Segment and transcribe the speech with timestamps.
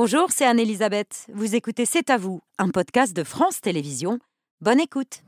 [0.00, 1.26] Bonjour, c'est Anne-Elisabeth.
[1.34, 4.20] Vous écoutez C'est à vous, un podcast de France Télévisions.
[4.60, 5.24] Bonne écoute.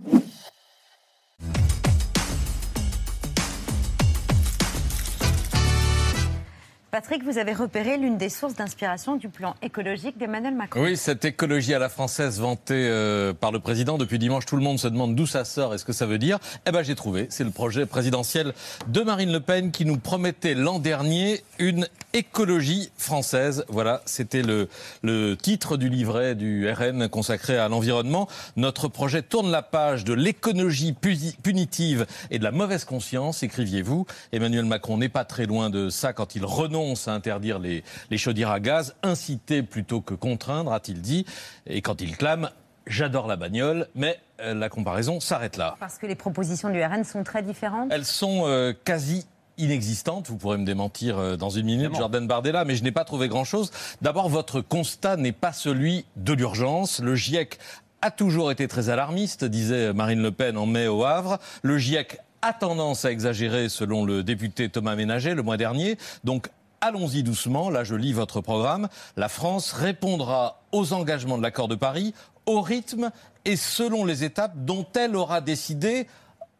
[6.90, 10.82] Patrick, vous avez repéré l'une des sources d'inspiration du plan écologique d'Emmanuel Macron.
[10.82, 14.62] Oui, cette écologie à la française vantée euh, par le président depuis dimanche, tout le
[14.62, 16.40] monde se demande d'où ça sort et ce que ça veut dire.
[16.66, 17.28] Eh ben, j'ai trouvé.
[17.30, 18.54] C'est le projet présidentiel
[18.88, 23.64] de Marine Le Pen qui nous promettait l'an dernier une écologie française.
[23.68, 24.68] Voilà, c'était le,
[25.04, 28.26] le titre du livret du RN consacré à l'environnement.
[28.56, 34.06] Notre projet tourne la page de l'écologie punitive et de la mauvaise conscience, écriviez-vous.
[34.32, 38.18] Emmanuel Macron n'est pas très loin de ça quand il renonce à interdire les, les
[38.18, 41.26] chaudières à gaz, inciter plutôt que contraindre, a-t-il dit.
[41.66, 42.50] Et quand il clame
[42.86, 45.76] J'adore la bagnole, mais euh, la comparaison s'arrête là.
[45.78, 49.26] Parce que les propositions du RN sont très différentes Elles sont euh, quasi
[49.58, 50.28] inexistantes.
[50.28, 53.28] Vous pourrez me démentir euh, dans une minute, Jordan Bardella, mais je n'ai pas trouvé
[53.28, 53.70] grand-chose.
[54.00, 57.00] D'abord, votre constat n'est pas celui de l'urgence.
[57.00, 57.58] Le GIEC
[58.02, 61.38] a toujours été très alarmiste, disait Marine Le Pen en mai au Havre.
[61.62, 65.98] Le GIEC a tendance à exagérer, selon le député Thomas Ménager le mois dernier.
[66.24, 66.48] Donc
[66.80, 67.70] allons-y doucement.
[67.70, 68.88] Là, je lis votre programme.
[69.16, 72.14] La France répondra aux engagements de l'accord de Paris
[72.46, 73.10] au rythme
[73.44, 76.06] et selon les étapes dont elle aura décidé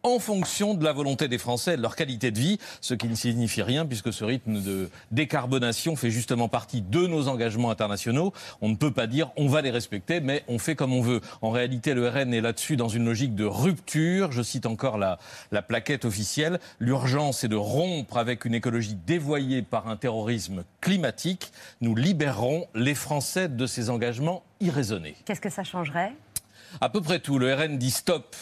[0.02, 3.08] en fonction de la volonté des Français et de leur qualité de vie, ce qui
[3.08, 8.32] ne signifie rien puisque ce rythme de décarbonation fait justement partie de nos engagements internationaux.
[8.60, 11.20] On ne peut pas dire on va les respecter, mais on fait comme on veut.
[11.42, 14.32] En réalité, le RN est là-dessus dans une logique de rupture.
[14.32, 15.18] Je cite encore la,
[15.52, 16.60] la plaquette officielle.
[16.78, 21.52] L'urgence est de rompre avec une écologie dévoyée par un terrorisme climatique.
[21.80, 25.16] Nous libérerons les Français de ces engagements irraisonnés.
[25.24, 26.12] Qu'est-ce que ça changerait?
[26.80, 27.38] À peu près tout.
[27.38, 28.36] Le RN dit stop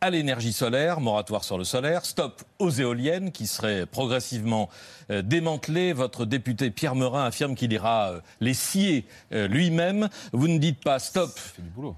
[0.00, 4.68] à l'énergie solaire, moratoire sur le solaire, stop aux éoliennes qui seraient progressivement
[5.10, 5.92] euh, démantelées.
[5.92, 10.08] Votre député Pierre Meurin affirme qu'il ira euh, les scier euh, lui-même.
[10.32, 11.30] Vous ne dites pas stop.
[11.56, 11.96] C'est du boulot.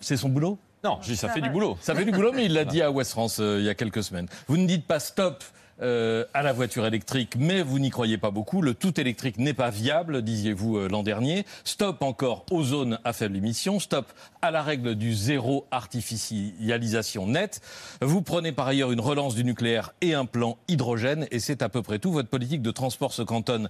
[0.00, 0.58] C'est son boulot?
[0.82, 1.76] Non, je dis ça fait du boulot.
[1.82, 4.02] Ça fait du boulot, mais il l'a dit à West France il y a quelques
[4.02, 4.28] semaines.
[4.48, 5.44] Vous ne dites pas stop
[5.82, 8.62] euh, à la voiture électrique, mais vous n'y croyez pas beaucoup.
[8.62, 11.46] Le tout électrique n'est pas viable, disiez-vous euh, l'an dernier.
[11.64, 13.80] Stop encore aux zones à faible émission.
[13.80, 14.06] Stop
[14.42, 17.60] à la règle du zéro artificialisation nette.
[18.02, 21.68] Vous prenez par ailleurs une relance du nucléaire et un plan hydrogène, et c'est à
[21.68, 22.12] peu près tout.
[22.12, 23.68] Votre politique de transport se cantonne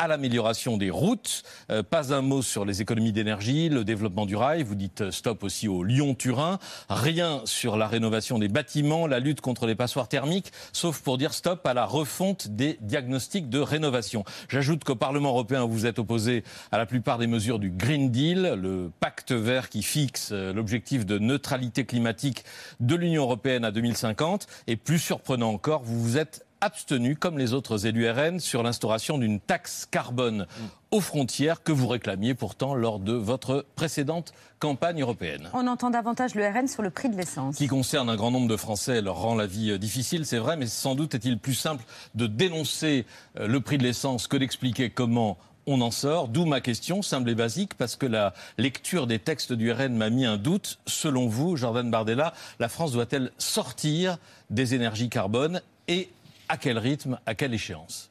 [0.00, 1.42] à l'amélioration des routes.
[1.70, 4.62] Euh, pas un mot sur les économies d'énergie, le développement du rail.
[4.62, 6.58] Vous dites stop aussi au Lyon-Turin.
[6.88, 11.34] Rien sur la rénovation des bâtiments, la lutte contre les passoires thermiques, sauf pour dire
[11.34, 14.24] stop à la refonte des diagnostics de rénovation.
[14.48, 18.54] J'ajoute qu'au Parlement européen, vous êtes opposé à la plupart des mesures du Green Deal,
[18.56, 22.44] le pacte vert qui fixe euh, l'objectif de neutralité climatique
[22.80, 24.46] de l'Union européenne à 2050.
[24.66, 29.18] Et plus surprenant encore, vous vous êtes abstenu, comme les autres élus RN, sur l'instauration
[29.18, 30.46] d'une taxe carbone
[30.90, 35.48] aux frontières que vous réclamiez pourtant lors de votre précédente campagne européenne.
[35.52, 37.56] On entend davantage le RN sur le prix de l'essence.
[37.56, 40.56] Qui concerne un grand nombre de Français, leur rend la vie euh, difficile, c'est vrai,
[40.56, 41.84] mais sans doute est-il plus simple
[42.14, 43.06] de dénoncer
[43.38, 46.28] euh, le prix de l'essence que d'expliquer comment on en sort.
[46.28, 50.10] D'où ma question, simple et basique, parce que la lecture des textes du RN m'a
[50.10, 50.78] mis un doute.
[50.86, 54.18] Selon vous, Jordan Bardella, la France doit-elle sortir
[54.50, 56.08] des énergies carbone et
[56.50, 58.10] à quel rythme, à quelle échéance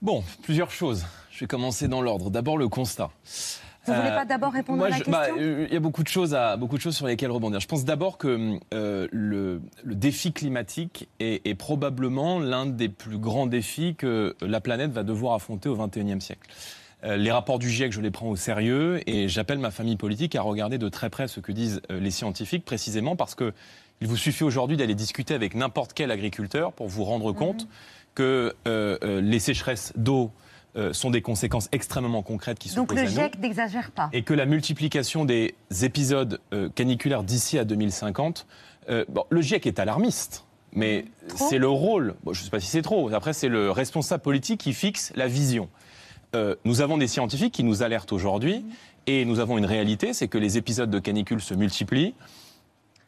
[0.00, 1.04] Bon, plusieurs choses.
[1.32, 2.30] Je vais commencer dans l'ordre.
[2.30, 3.10] D'abord le constat.
[3.84, 5.66] Vous ne voulez pas d'abord répondre à la bah, question?
[5.68, 7.60] Il y a beaucoup de, choses à, beaucoup de choses sur lesquelles rebondir.
[7.60, 13.94] Je pense d'abord que euh, le, défi climatique est, probablement l'un des plus grands défis
[13.96, 16.48] que la planète va devoir affronter au XXIe siècle.
[17.04, 20.34] Euh, les rapports du GIEC, je les prends au sérieux et j'appelle ma famille politique
[20.34, 23.52] à regarder de très près ce que disent euh, les scientifiques, précisément parce que
[24.00, 27.38] il vous suffit aujourd'hui d'aller discuter avec n'importe quel agriculteur pour vous rendre mhm.
[27.38, 27.68] compte
[28.14, 30.30] que euh, euh, les sécheresses d'eau
[30.76, 34.10] euh, sont des conséquences extrêmement concrètes qui sont Donc le GIEC n'exagère pas.
[34.12, 36.40] Et que la multiplication des épisodes
[36.74, 38.46] caniculaires d'ici à 2050,
[39.08, 40.44] bon, le GIEC est alarmiste.
[40.72, 44.22] Mais c'est le rôle, je ne sais pas si c'est trop, après c'est le responsable
[44.22, 45.70] politique qui fixe la vision.
[46.66, 48.70] nous avons des scientifiques qui nous alertent aujourd'hui, mhm.
[49.06, 52.14] et nous avons une réalité, c'est que les épisodes de canicule se multiplient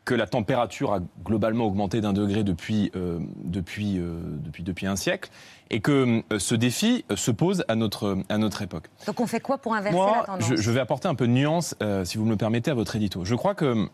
[0.09, 4.97] que la température a globalement augmenté d'un degré depuis, euh, depuis, euh, depuis, depuis un
[4.97, 5.29] siècle
[5.69, 8.89] et que euh, ce défi se pose à notre, à notre époque.
[9.07, 10.49] Donc on fait quoi pour inverser la tendance?
[10.49, 11.75] je, je, vais apporter un peu de nuance,
[12.05, 13.27] si vous me le permettez, à votre édito.
[13.27, 13.87] Je crois qu'il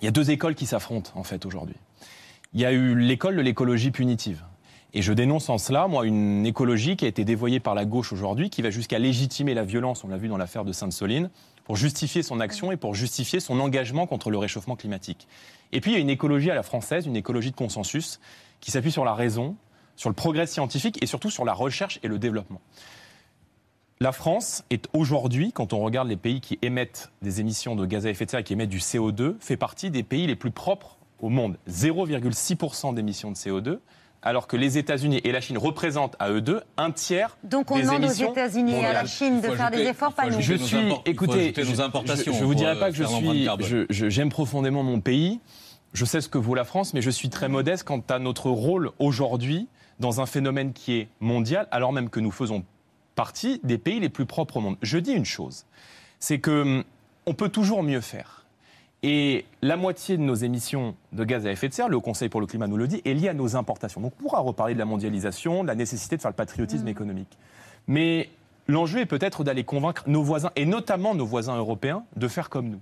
[0.00, 1.76] y a deux écoles qui s'affrontent en fait aujourd'hui.
[2.54, 4.42] Il y a eu l'école de l'écologie punitive.
[4.94, 8.14] Et je dénonce en cela, moi, une écologie qui a été dévoyée par la gauche
[8.14, 11.28] aujourd'hui, qui va jusqu'à légitimer la violence, on l'a vu dans l'affaire de Sainte-Soline,
[11.66, 15.26] pour justifier son action et pour justifier son engagement contre le réchauffement climatique.
[15.72, 18.20] Et puis il y a une écologie à la française, une écologie de consensus,
[18.60, 19.56] qui s'appuie sur la raison,
[19.96, 22.60] sur le progrès scientifique et surtout sur la recherche et le développement.
[23.98, 28.06] la France est aujourd'hui, quand on regarde les pays qui émettent des émissions de gaz
[28.06, 30.52] à effet de serre et qui émettent du CO2, fait partie des pays les plus
[30.52, 31.58] propres au monde.
[31.68, 33.80] 0,6% d'émissions de CO2
[34.26, 37.76] alors que les États-Unis et la Chine représentent à eux deux un tiers Donc on
[37.76, 39.04] des demande aux États-Unis et à la.
[39.06, 40.40] Chine de faire des efforts, pas nous.
[40.40, 43.48] Je nos suis, écoutez, je- importations Je, je vous euh, pas que je suis,
[44.10, 45.40] j'aime profondément mon pays.
[45.92, 48.50] Je sais ce que vaut la France, mais je suis très modeste quant à notre
[48.50, 49.68] rôle aujourd'hui
[50.00, 52.64] dans un phénomène qui est mondial, alors même que nous faisons
[53.14, 54.76] partie des pays les plus propres au monde.
[54.82, 55.64] Je dis une chose,
[56.18, 56.84] c'est que hum,
[57.26, 58.44] on peut toujours mieux faire.
[59.08, 62.40] Et la moitié de nos émissions de gaz à effet de serre, le Conseil pour
[62.40, 64.00] le climat nous le dit, est liée à nos importations.
[64.00, 67.38] Donc on pourra reparler de la mondialisation, de la nécessité de faire le patriotisme économique.
[67.86, 68.30] Mais
[68.66, 72.68] l'enjeu est peut-être d'aller convaincre nos voisins, et notamment nos voisins européens, de faire comme
[72.68, 72.80] nous.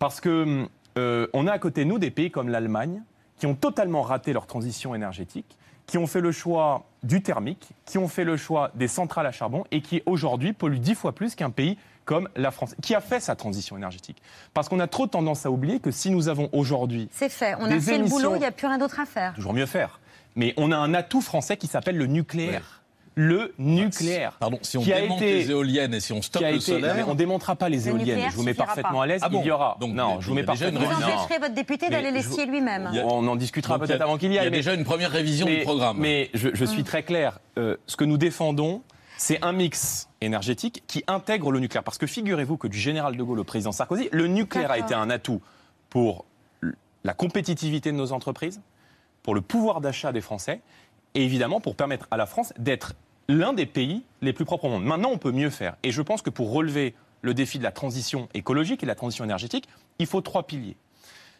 [0.00, 0.66] Parce que
[0.98, 3.04] euh, on a à côté de nous des pays comme l'Allemagne,
[3.38, 5.56] qui ont totalement raté leur transition énergétique,
[5.86, 9.30] qui ont fait le choix du thermique, qui ont fait le choix des centrales à
[9.30, 13.00] charbon, et qui aujourd'hui polluent dix fois plus qu'un pays comme la France, qui a
[13.00, 14.18] fait sa transition énergétique.
[14.52, 17.54] Parce qu'on a trop tendance à oublier que si nous avons aujourd'hui C'est fait.
[17.60, 19.34] On a fait le boulot, il n'y a plus rien d'autre à faire.
[19.34, 20.00] toujours mieux faire.
[20.36, 22.80] Mais on a un atout français qui s'appelle le nucléaire.
[23.16, 24.32] Le nucléaire.
[24.40, 26.50] Pardon, si on qui a démonte été- les éoliennes et si on stoppe qui a
[26.50, 28.28] le été- non, solaire, on démontera pas les Le éoliennes.
[28.30, 29.04] Je vous mets parfaitement pas.
[29.04, 29.20] à l'aise.
[29.22, 29.76] Ah bon il y aura.
[29.78, 30.80] Donc, non, je vous mets parfaitement.
[30.80, 31.06] Vous révision.
[31.08, 31.14] non.
[31.14, 32.88] empêcherez votre député d'aller les je- scier lui-même.
[32.88, 34.48] A- On en discutera peut-être avant qu'il y il y aille.
[34.48, 35.98] a mais- déjà une première révision mais, du programme.
[36.00, 37.38] Mais je, je suis très clair.
[37.56, 38.82] Euh, ce que nous défendons,
[39.24, 41.82] c'est un mix énergétique qui intègre le nucléaire.
[41.82, 44.92] Parce que figurez-vous que du général de Gaulle au président Sarkozy, le nucléaire a été
[44.92, 45.40] un atout
[45.88, 46.26] pour
[47.04, 48.60] la compétitivité de nos entreprises,
[49.22, 50.60] pour le pouvoir d'achat des Français,
[51.14, 52.92] et évidemment pour permettre à la France d'être
[53.28, 54.84] l'un des pays les plus propres au monde.
[54.84, 55.76] Maintenant, on peut mieux faire.
[55.84, 58.94] Et je pense que pour relever le défi de la transition écologique et de la
[58.94, 60.76] transition énergétique, il faut trois piliers.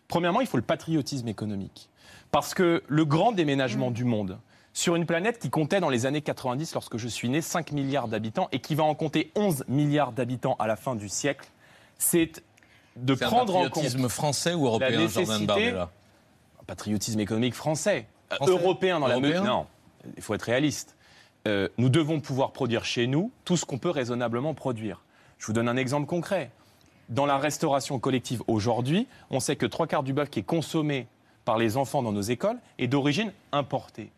[0.09, 1.91] Premièrement, il faut le patriotisme économique.
[2.31, 4.39] Parce que le grand déménagement du monde,
[4.75, 8.09] sur une planète qui comptait dans les années 90, lorsque je suis né, 5 milliards
[8.09, 11.49] d'habitants, et qui va en compter 11 milliards d'habitants à la fin du siècle,
[11.97, 12.43] c'est
[12.97, 15.91] de un prendre en compte patriotisme français ou européen, Jordan nécessité- Bardella
[16.61, 19.45] un patriotisme économique français, Euh, européen dans la mesure.
[19.45, 19.67] Non,
[20.17, 20.97] il faut être réaliste.
[21.47, 25.03] Euh, nous devons pouvoir produire chez nous tout ce qu'on peut raisonnablement produire.
[25.39, 26.51] Je vous donne un exemple concret.
[27.11, 31.07] Dans la restauration collective aujourd'hui, on sait que trois quarts du bœuf qui est consommé
[31.45, 34.11] par les enfants dans nos écoles est d'origine importée.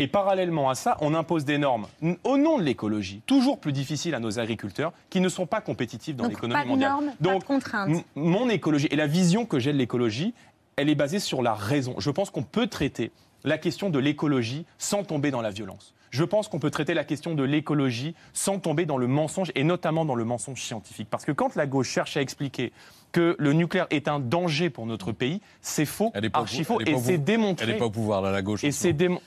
[0.00, 1.88] Et parallèlement à ça, on impose des normes
[2.22, 6.14] au nom de l'écologie, toujours plus difficiles à nos agriculteurs qui ne sont pas compétitifs
[6.14, 6.90] dans Donc l'économie pas de mondiale.
[6.90, 8.04] normes, pas de contraintes.
[8.14, 10.34] mon écologie et la vision que j'ai de l'écologie,
[10.76, 11.96] elle est basée sur la raison.
[11.98, 13.10] Je pense qu'on peut traiter
[13.42, 15.94] la question de l'écologie sans tomber dans la violence.
[16.10, 19.64] Je pense qu'on peut traiter la question de l'écologie sans tomber dans le mensonge et
[19.64, 21.08] notamment dans le mensonge scientifique.
[21.10, 22.72] Parce que quand la gauche cherche à expliquer
[23.10, 27.18] que le nucléaire est un danger pour notre pays, c'est faux, archi faux, et c'est
[27.18, 27.66] démontré.
[27.66, 28.62] Elle n'est pas au pouvoir, là, la gauche.
[28.62, 29.20] Et ce c'est moment.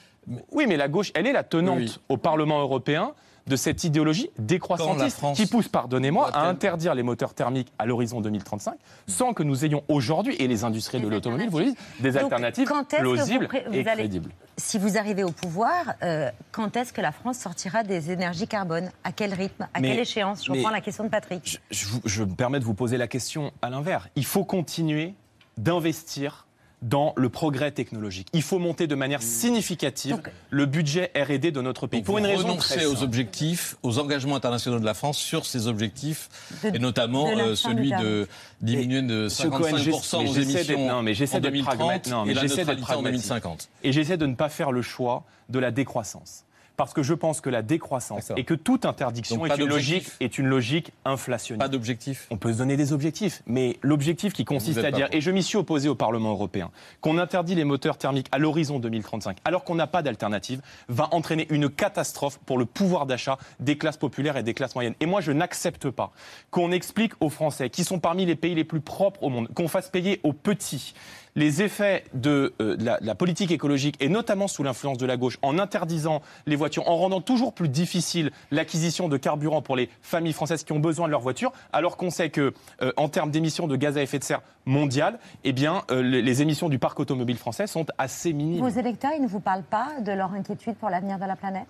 [0.51, 3.13] Oui, mais la gauche, elle est la tenante Oui, au Parlement européen
[3.47, 8.21] de cette idéologie décroissantiste France qui pousse, pardonnez-moi, à interdire les moteurs thermiques à l'horizon
[8.21, 8.75] 2035
[9.07, 12.11] sans que nous ayons aujourd'hui, et les industriels Des de l'automobile, vous le dites, des
[12.11, 14.29] Donc, alternatives vous plausibles vous et allez- crédibles.
[14.57, 18.91] Si vous arrivez au pouvoir, euh, quand est-ce que la France sortira des énergies carbone?
[19.03, 19.67] À quel rythme?
[19.73, 20.45] À Mais- quelle échéance?
[20.45, 21.59] Je reprends la question de Patrick.
[21.71, 24.07] Je, je vous- je me permets de vous poser la question à l'inverse.
[24.15, 25.15] Il faut continuer
[25.57, 26.45] d'investir
[26.81, 28.27] dans le progrès technologique.
[28.33, 31.99] Il faut monter de manière significative Donc- le budget R&D de notre pays.
[32.01, 35.17] Donc pour vous une raison renoncez très aux objectifs, aux engagements internationaux de la France
[35.17, 36.29] sur ces objectifs,
[36.63, 38.27] De- et notamment de euh, celui de
[38.61, 42.11] diminuer de Monsieur Cohen, 55% mais aux émissions non, mais j'essaie en d'être 2030 pragmatique.
[42.11, 43.11] Non, mais et la neutralité en pragmatique.
[43.21, 43.69] 2050.
[43.83, 46.45] Et j'essaie de ne pas faire le choix de la décroissance.
[46.81, 50.09] Parce que je pense que la décroissance et que toute interdiction Donc est une, logique,
[50.19, 51.61] est une logique inflationniste.
[51.61, 55.21] Pas d'objectif On peut se donner des objectifs, mais l'objectif qui consiste à dire, et
[55.21, 56.71] je m'y suis opposé au Parlement européen,
[57.01, 61.45] qu'on interdit les moteurs thermiques à l'horizon 2035, alors qu'on n'a pas d'alternative, va entraîner
[61.51, 64.95] une catastrophe pour le pouvoir d'achat des classes populaires et des classes moyennes.
[65.01, 66.11] Et moi, je n'accepte pas
[66.49, 69.67] qu'on explique aux Français, qui sont parmi les pays les plus propres au monde, qu'on
[69.67, 70.95] fasse payer aux petits
[71.35, 75.05] les effets de, euh, de la, de la politique écologique, et notamment sous l'influence de
[75.05, 79.75] la gauche, en interdisant les voitures, en rendant toujours plus difficile l'acquisition de carburant pour
[79.75, 83.09] les familles françaises qui ont besoin de leur voiture, alors qu'on sait que, euh, en
[83.09, 86.69] termes d'émissions de gaz à effet de serre mondial, eh bien, euh, les, les émissions
[86.69, 88.67] du parc automobile français sont assez minimes.
[88.67, 91.67] Vos électeurs, ils ne vous parlent pas de leur inquiétude pour l'avenir de la planète?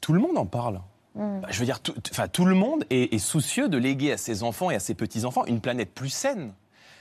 [0.00, 0.80] Tout le monde en parle.
[1.14, 1.40] Hmm.
[1.40, 1.94] Bah, Je veux dire, tout,
[2.32, 5.46] tout le monde est, est soucieux de léguer à ses enfants et à ses petits-enfants
[5.46, 6.52] une planète plus saine.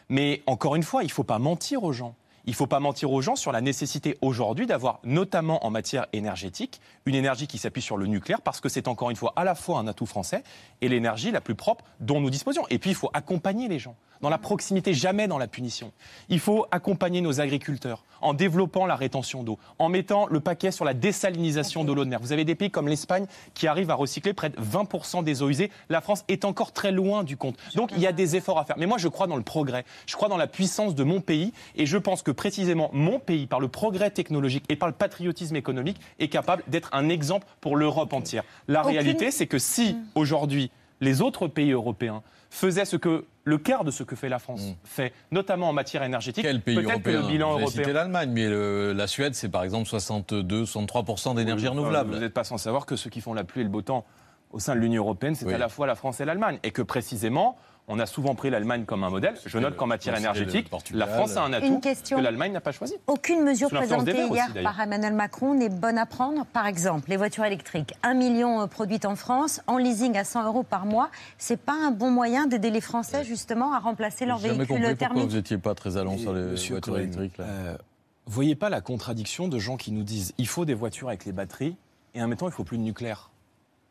[0.09, 2.15] Mais encore une fois, il ne faut pas mentir aux gens.
[2.47, 6.05] il ne faut pas mentir aux gens sur la nécessité aujourd'hui d'avoir, notamment en matière
[6.13, 9.43] énergétique, une énergie qui s'appuie sur le nucléaire, parce que c'est encore une fois à
[9.43, 10.43] la fois un atout français
[10.81, 12.67] et l'énergie la plus propre dont nous disposions.
[12.69, 15.91] Et puis, il faut accompagner les gens dans la proximité, jamais dans la punition.
[16.29, 20.85] Il faut accompagner nos agriculteurs en développant la rétention d'eau, en mettant le paquet sur
[20.85, 22.19] la désalinisation de l'eau de mer.
[22.21, 25.49] Vous avez des pays comme l'Espagne qui arrivent à recycler près de 20% des eaux
[25.49, 25.71] usées.
[25.89, 27.57] La France est encore très loin du compte.
[27.75, 28.77] Donc il y a des efforts à faire.
[28.77, 29.85] Mais moi, je crois dans le progrès.
[30.05, 31.53] Je crois dans la puissance de mon pays.
[31.75, 35.55] Et je pense que précisément mon pays, par le progrès technologique et par le patriotisme
[35.55, 38.43] économique, est capable d'être un exemple pour l'Europe entière.
[38.67, 40.03] La réalité, c'est que si Mm.
[40.15, 42.23] aujourd'hui les autres pays européens
[42.55, 44.73] faisaient ce que le quart de ce que fait la France Mm.
[44.85, 47.91] fait, notamment en matière énergétique, Quel pays que européen le bilan européen.
[47.93, 52.13] l'Allemagne, mais le- la Suède, c'est par exemple 62-63% d'énergie renouvelable.
[52.13, 54.05] Vous n'êtes pas sans savoir que ceux qui font la pluie et le beau temps
[54.51, 55.53] au sein de l'Union européenne, c'est Oui.
[55.53, 56.59] à la fois la France et l'Allemagne.
[56.63, 59.35] Et que précisément, on a souvent pris l'Allemagne comme un modèle.
[59.45, 62.17] Je note qu'en matière énergétique, la France a un atout Une question.
[62.17, 62.95] que l'Allemagne n'a pas choisi.
[63.07, 66.45] Aucune mesure présentée hier aussi, par Emmanuel Macron n'est bonne à prendre.
[66.45, 70.45] Par exemple, les voitures électriques, 1 million euh, produites en France, en leasing à 100
[70.45, 71.09] euros par mois.
[71.37, 74.95] C'est pas un bon moyen d'aider les Français justement à remplacer leurs véhicules compris pourquoi
[74.95, 75.29] thermiques.
[75.29, 77.37] vous n'étiez pas très allant sur les Monsieur voitures électriques.
[77.37, 77.45] Là.
[77.45, 77.77] euh,
[78.25, 81.31] voyez pas la contradiction de gens qui nous disent il faut des voitures avec les
[81.31, 81.75] batteries
[82.15, 83.29] et en même temps il faut plus de nucléaire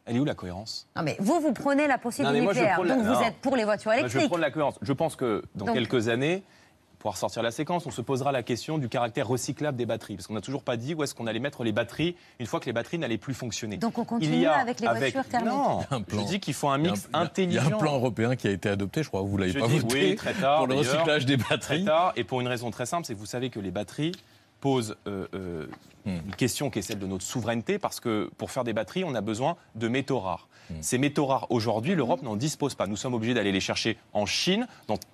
[0.07, 0.87] Elle est où la cohérence?
[0.97, 3.21] Non, mais vous, vous prenez la Non, moi, je nucléaire, prends la- donc vous non.
[3.23, 4.27] êtes pour les voitures Moi, Je électriques.
[4.29, 4.79] prendre la cohérence.
[4.83, 6.43] Je pense que dans Donc- quelques années,
[6.99, 10.17] pour ressortir la séquence, on se posera la question du caractère recyclable des batteries.
[10.17, 12.61] Parce qu'on n'a toujours pas dit où est-ce qu'on allait mettre les batteries une fois
[12.61, 13.77] que les batteries n'allaient plus fonctionner.
[13.79, 15.49] Donc on Il continue y a avec les voitures thermiques.
[15.53, 16.21] Non, Il un plan.
[16.23, 17.63] je dis qu'il faut un Il mix il a- intelligent.
[17.63, 19.21] Il y a un plan européen qui a été adopté, je crois.
[19.23, 21.85] Vous l'avez Je pas dis voté oui, très tard, pour le recyclage des très batteries.
[21.85, 24.13] tard, et pour une raison très simple, c'est que vous savez que les batteries
[24.65, 25.67] posent euh, euh,
[26.07, 26.19] Hmm.
[26.27, 29.15] une question qui est celle de notre souveraineté, parce que pour faire des batteries, on
[29.15, 30.49] a besoin de métaux rares.
[30.69, 30.75] Hmm.
[30.83, 32.87] Ces métaux rares, aujourd'hui, l'Europe n'en dispose pas.
[32.87, 34.67] Nous sommes obligés d'aller les chercher en Chine,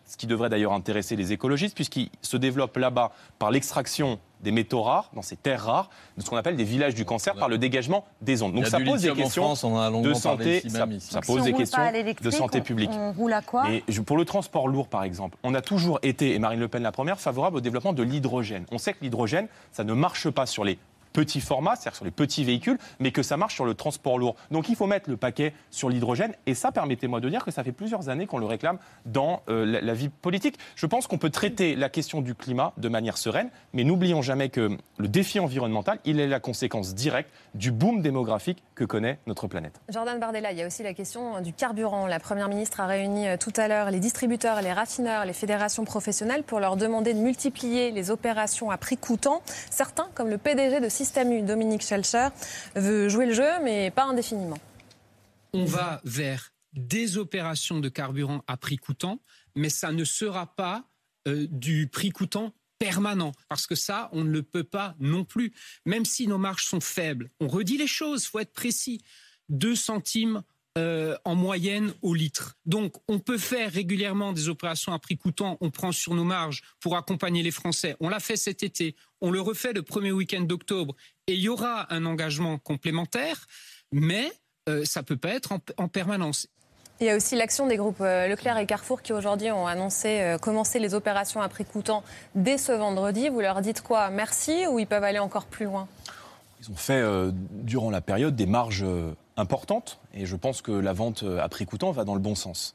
[0.04, 4.82] ce qui devrait d'ailleurs intéresser les écologistes, puisqu'ils se développent là-bas par l'extraction des métaux
[4.82, 7.59] rares, dans ces terres rares, de ce qu'on appelle des villages du cancer, par le
[7.59, 8.54] dégagement des ondes.
[8.54, 11.82] Donc ça pose des questions France, de santé, ça, pose si des questions
[12.23, 12.90] de santé on- publique.
[12.92, 13.70] On roule à quoi?
[13.70, 16.68] Et je- pour le transport lourd, par exemple, on a toujours été, et Marine Le
[16.68, 18.64] Pen la première, favorable au développement de l'hydrogène.
[18.73, 20.78] On sait que l'hydrogène, ça ne marche pas sur les
[21.12, 24.37] petit format, c'est-à-dire sur les petits véhicules, mais que ça marche sur le transport lourd.
[24.50, 26.35] Donc il faut mettre le paquet sur l'hydrogène.
[26.47, 29.81] Et ça, permettez-moi de dire que ça fait plusieurs années qu'on le réclame dans euh,
[29.81, 30.57] la, vie politique.
[30.76, 34.49] Je pense qu'on peut traiter la question du climat de manière sereine, mais n'oublions jamais
[34.49, 39.47] que le défi environnemental, il est la conséquence directe du boom démographique que connaît notre
[39.49, 39.81] planète.
[39.88, 42.07] Jordan Bardella, il y a aussi la question du carburant.
[42.07, 45.85] La Première ministre a réuni euh, tout à l'heure les distributeurs, les raffineurs, les fédérations
[45.85, 49.43] professionnelles pour leur demander de multiplier les opérations à prix coûtant.
[49.71, 52.29] Certains, comme le PDG de Dominique Schelcher,
[52.75, 54.59] veut jouer le jeu, mais pas indéfiniment.
[55.52, 59.21] On va vers des opérations de carburant à prix coûtant,
[59.55, 60.85] mais ça ne sera pas
[61.29, 65.52] euh, du prix coûtant permanent, parce que ça, on ne le peut pas non plus.
[65.85, 69.02] Même si nos marges sont faibles, on redit les choses, faut être précis.
[69.50, 70.43] 2 centimes
[70.79, 72.57] euh, en moyenne au litre.
[72.67, 75.59] Donc, on peut faire régulièrement des opérations à prix coûtant.
[75.61, 77.97] On prend sur nos marges pour accompagner les Français.
[78.00, 78.95] On l'a fait cet été.
[79.21, 80.95] On le refait le premier week-end d'octobre.
[81.27, 83.47] Et il y aura un engagement complémentaire,
[83.93, 84.33] mais
[84.69, 86.47] euh, ça peut pas être en, en permanence.
[87.00, 90.21] Il y a aussi l'action des groupes euh, Leclerc et Carrefour qui aujourd'hui ont annoncé
[90.21, 93.31] euh, commencer les opérations à prix coûtant dès ce vendredi.
[93.31, 94.11] Vous leur dites quoi?
[94.11, 95.89] Merci ou ils peuvent aller encore plus loin?
[96.61, 98.85] Ils ont fait, euh, durant la période, des marges
[99.40, 102.35] importantes, et je pense que la vente euh, à prix coûtant va dans le bon
[102.35, 102.75] sens.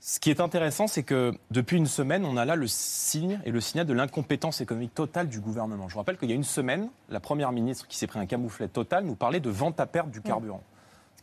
[0.00, 3.50] Ce qui est intéressant, c'est que depuis une semaine, on a là le signe et
[3.50, 5.88] le signal de l'incompétence économique totale du gouvernement.
[5.88, 8.26] Je vous rappelle qu'il y a une semaine, la première ministre qui s'est pris un
[8.26, 10.62] camouflet total nous parlait de vente à perte du carburant,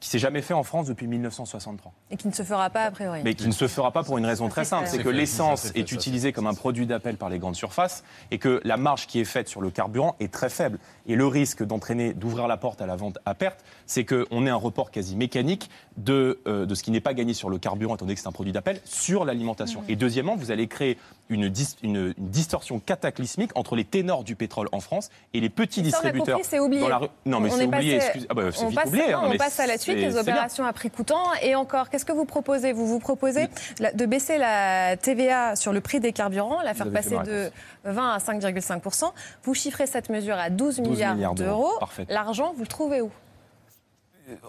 [0.04, 2.92] qui s'est jamais fait en France depuis 1963 et qui ne se fera pas a
[2.92, 3.22] priori.
[3.24, 5.94] mais qui ne se fera pas pour une raison très simple, c'est que l'essence est
[5.94, 9.26] utilisée comme un produit d'appel par les grandes surfaces et que la marge qui est
[9.26, 10.78] faite sur le carburant est très faible.
[11.08, 14.50] Et le risque d'entraîner, d'ouvrir la porte à la vente à perte, c'est qu'on ait
[14.50, 17.96] un report quasi mécanique de, euh, de ce qui n'est pas gagné sur le carburant,
[17.96, 19.84] étant donné que c'est un produit d'appel, sur l'alimentation.
[19.88, 20.98] Et deuxièmement, vous allez créer
[21.30, 25.50] une, dis- une- une distorsion cataclysmique entre les ténors du pétrole en France et les
[25.50, 26.40] petits Ça, on distributeurs.
[26.44, 26.82] c'est oublié.
[26.82, 27.08] dans la rue.
[27.26, 27.96] Non, mais On c'est est oublié.
[27.98, 29.12] passé- excuse- ah bah, on vite passe, oublié.
[29.12, 31.24] non, hein, on mais passe à la suite, les opérations à prix coûtant.
[31.42, 32.86] Et encore, qu'est-ce que vous proposez Vous?
[32.88, 33.48] Vous proposez
[33.94, 37.52] de baisser la TVA sur le prix des carburants, la faire passer de
[37.86, 41.50] 20 à 5,5% Vous chiffrez cette mesure à 12 12 milliards, milliards d'euros.
[41.68, 41.80] d'euros.
[41.80, 42.06] Parfait.
[42.10, 43.10] L'argent, vous le trouvez où?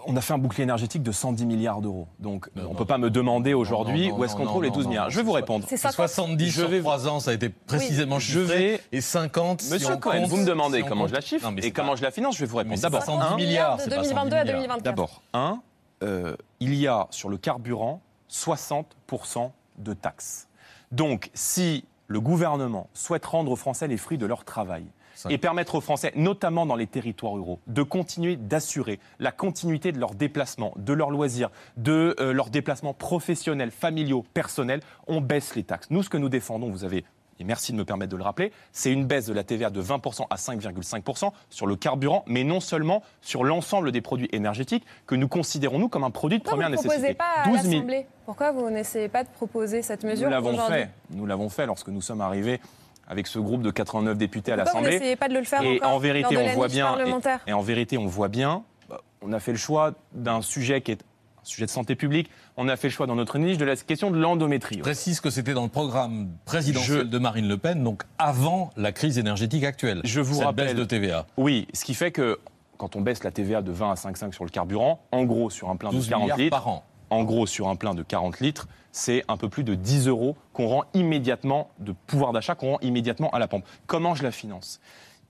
[0.07, 2.07] On a fait un bouclier énergétique de 110 milliards d'euros.
[2.19, 4.75] Donc Non, on ne peut pas me demander aujourd'hui où est-ce qu'on trouve les non,
[4.75, 5.09] 12 non, milliards.
[5.09, 5.65] Je vais vous c'est répondre.
[5.67, 8.57] C'est C'est 50 70 Je sur vais- 3 ans, ça a été précisément Je chiffré.
[8.57, 11.13] vais- Et 50 si Monsieur on Cohen, compte- vous me demandez si comment compte- je
[11.15, 12.35] la chiffre Non, et c'est comment pas- je la finance.
[12.35, 12.79] Je vais vous répondre.
[12.79, 14.61] D'abord, pas 110 un, milliards, de c'est pas 2022 à 110 milliards.
[14.61, 14.83] 2024.
[14.83, 15.59] D'abord, un,
[16.03, 20.47] euh, il y a sur le carburant 60% de taxes.
[20.91, 24.85] Donc, si le gouvernement souhaite rendre aux Français les fruits de leur travail
[25.29, 29.99] et permettre aux Français, notamment dans les territoires ruraux, de continuer d'assurer la continuité de
[29.99, 35.63] leurs déplacements, de leurs loisirs, de euh, leurs déplacements professionnels, familiaux, personnels, on baisse les
[35.63, 35.87] taxes.
[35.89, 37.05] Nous, ce que nous défendons, vous avez
[37.39, 39.81] et merci de me permettre de le rappeler, c'est une baisse de la TVA de
[39.81, 45.15] 20% à 5,5% sur le carburant, mais non seulement sur l'ensemble des produits énergétiques que
[45.15, 47.13] nous considérons, nous, comme un produit de Pourquoi première vous nécessité.
[47.13, 48.05] pas à 12 000 l'Assemblée?
[48.25, 50.75] Pourquoi vous n'essayez pas de proposer cette mesure Nous l'avons aujourd'hui?
[50.75, 50.89] fait.
[51.09, 52.61] Nous l'avons fait lorsque nous sommes arrivés
[53.07, 54.91] avec ce groupe de 89 députés à vous l'Assemblée.
[54.91, 56.85] n'essayez pas de le faire Et encore en vérité, lors de on la voit bien.
[56.87, 58.63] parlementaire Et, et en vérité, on voit bien.
[58.89, 62.29] bah, On a fait le choix d'un sujet qui est un sujet de santé publique.
[62.57, 64.81] On a fait le choix dans notre niche de la question de l'endométriose.
[64.81, 68.91] précise que c'était dans le programme présidentiel Je- de Marine Le Pen, donc avant la
[68.91, 70.01] crise énergétique actuelle.
[70.03, 71.27] Je vous cette rappelle- baisse de TVA.
[71.37, 72.39] Oui, ce qui fait que
[72.77, 75.69] quand on baisse la TVA de 20 à 5,5 sur le carburant, en gros sur
[75.69, 76.83] un plein de 12 40 milliards litres, par an.
[77.15, 80.35] En gros sur un plein de 40 litres, c'est un peu plus de 10 euros
[80.53, 83.65] qu'on rend immédiatement de pouvoir d'achat, qu'on rend immédiatement à la pompe.
[83.87, 84.79] Comment je la finance?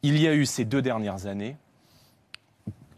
[0.04, 1.58] Il y a eu ces deux dernières années,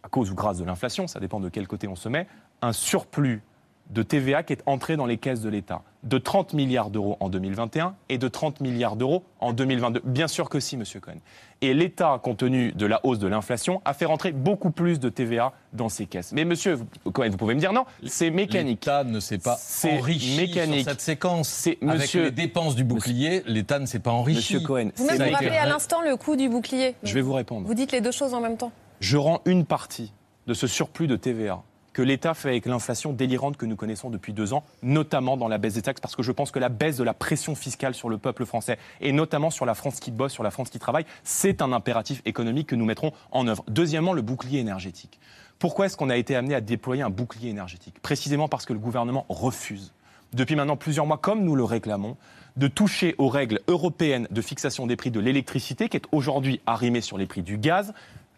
[0.03, 2.27] à cause ou grâce de l'inflation, ça dépend de quel côté on se met,
[2.61, 3.41] un surplus
[3.89, 7.29] de TVA qui est entré dans les caisses de l'État, de 30 milliards d'euros en
[7.29, 10.01] 2021 et de 30 milliards d'euros en 2022.
[10.03, 11.15] Bien sûr que si, Monsieur Cohen.
[11.61, 15.09] Et l'État, compte tenu de la hausse de l'inflation, a fait rentrer beaucoup plus de
[15.09, 16.31] TVA dans ses caisses.
[16.33, 18.81] Mais Monsieur vous- Cohen, vous pouvez me dire non, c'est mécanique.
[18.85, 20.81] L'État ne s'est pas C'est enrichi mécanique.
[20.81, 21.47] sur cette séquence.
[21.47, 24.37] C'est- Avec monsieur- les dépenses du bouclier, l'État ne s'est pas enrichi.
[24.37, 26.95] Monsieur Cohen, Vous-même, c'est vous rappelez à l'instant le coût du bouclier.
[27.03, 27.65] Je vais vous répondre.
[27.65, 28.71] Vous dites les deux choses en même temps.
[28.99, 30.11] Je rends une partie
[30.45, 31.63] de ce surplus de TVA
[31.97, 35.57] que l'État fait avec l'inflation délirante que nous connaissons depuis deux ans, notamment dans la
[35.57, 38.07] baisse des taxes, parce que je pense que la baisse de la pression fiscale sur
[38.07, 41.07] le peuple français, et notamment sur la France qui bosse, sur la France qui travaille,
[41.23, 43.63] c'est un impératif économique que nous mettrons en œuvre.
[43.67, 45.19] Deuxièmement, le bouclier énergétique.
[45.57, 47.99] Pourquoi est-ce qu'on a été amené à déployer un bouclier énergétique?
[48.03, 49.91] Précisément parce que le gouvernement refuse,
[50.33, 52.15] depuis maintenant plusieurs mois, comme nous le réclamons,
[52.57, 57.01] de toucher aux règles européennes de fixation des prix de l'électricité, qui est aujourd'hui arrimée
[57.01, 57.91] sur les prix du gaz,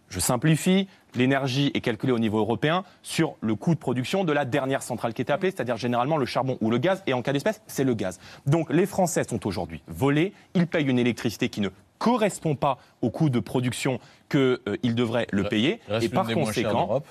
[0.10, 4.46] je simplifie, l'énergie est calculée au niveau européen sur le coût de production de la
[4.46, 7.34] dernière centrale qui est appelée, c'est-à-dire généralement le charbon ou le gaz, et en cas
[7.34, 8.20] d'espèce, c'est le gaz.
[8.46, 13.10] Donc les Français sont aujourd'hui volés, ils payent une électricité qui ne correspond pas au
[13.10, 14.00] coût de production
[14.30, 17.04] qu'ils devraient le payer, reste et par conséquent...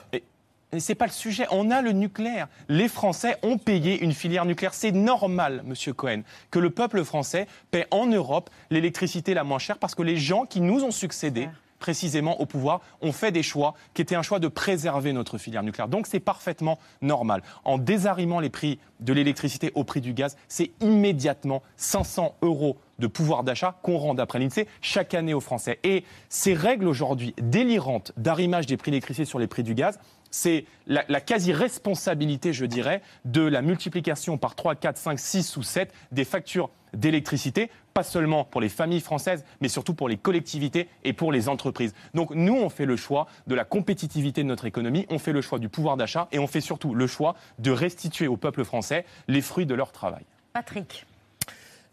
[0.77, 1.47] c'est pas le sujet.
[1.51, 2.49] On a le nucléaire.
[2.69, 4.75] Les Français ont payé une filière nucléaire.
[4.75, 9.79] C'est normal, Monsieur Cohen, que le peuple français paie en Europe l'électricité la moins chère
[9.79, 13.75] parce que les gens qui nous ont succédé précisément au pouvoir, ont fait des choix
[13.95, 15.89] qui étaient un choix de préserver notre filière nucléaire.
[15.89, 17.43] Donc c'est parfaitement normal.
[17.65, 23.07] En désarrimant les prix de l'électricité au prix du gaz, c'est immédiatement 500 euros de
[23.07, 25.79] pouvoir d'achat qu'on rend d'après l'INSEE chaque année aux Français.
[25.85, 29.99] Et ces règles aujourd'hui délirantes d'arrimage des prix de l'électricité sur les prix du gaz,
[30.31, 35.93] c'est la, quasi-responsabilité, je dirais, de la multiplication par 3, 4, 5, 6 ou 7
[36.13, 41.13] des factures d'électricité, pas seulement pour les familles françaises, mais surtout pour les collectivités et
[41.13, 41.95] pour les entreprises.
[42.15, 45.41] Donc nous, on fait le choix de la compétitivité de notre économie, on fait le
[45.41, 49.05] choix du pouvoir d'achat et on fait surtout le choix de restituer au peuple français
[49.27, 50.25] les fruits de leur travail.
[50.53, 51.07] Patrick.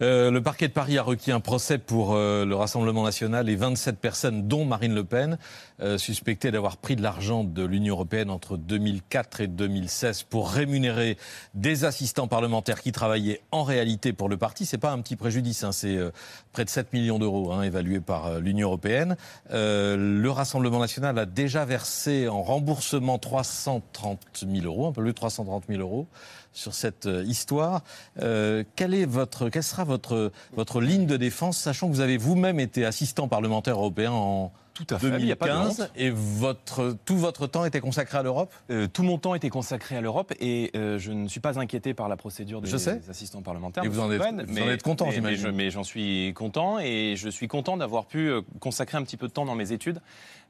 [0.01, 3.55] Euh, le parquet de Paris a requis un procès pour euh, le Rassemblement national et
[3.55, 5.38] 27 personnes, dont Marine Le Pen,
[5.79, 11.17] euh, suspectées d'avoir pris de l'argent de l'Union européenne entre 2004 et 2016 pour rémunérer
[11.53, 14.65] des assistants parlementaires qui travaillaient en réalité pour le parti.
[14.65, 15.97] C'est pas un petit préjudice, hein, c'est
[16.51, 19.15] près de 7 millions d'euros hein, évalués par l'Union européenne.
[19.51, 25.15] Le Rassemblement national a déjà versé en remboursement 330 000 euros, un peu plus de
[25.15, 26.08] 330 000 euros
[26.56, 27.84] sur cette euh, histoire.
[28.22, 32.18] Euh, quelle, est votre, quelle sera votre, votre ligne de défense, sachant que vous avez
[32.18, 35.82] vous-même été assistant parlementaire européen en Tout à fait, il y a pas de 2015
[35.82, 35.91] honte.
[35.96, 38.54] et votre, tout votre temps était consacré à l'Europe?
[38.72, 41.94] Euh, tout mon temps était consacré à l'Europe et euh, je ne suis pas inquiété
[41.94, 43.02] par la procédure des Je sais.
[43.10, 43.84] assistants parlementaires.
[43.84, 45.44] Et vous en êtes- vous en êtes content, mais- j'imagine.
[45.44, 49.18] Mais, je- mais j'en suis content et je suis content d'avoir pu consacrer un petit
[49.18, 50.00] peu de temps dans mes études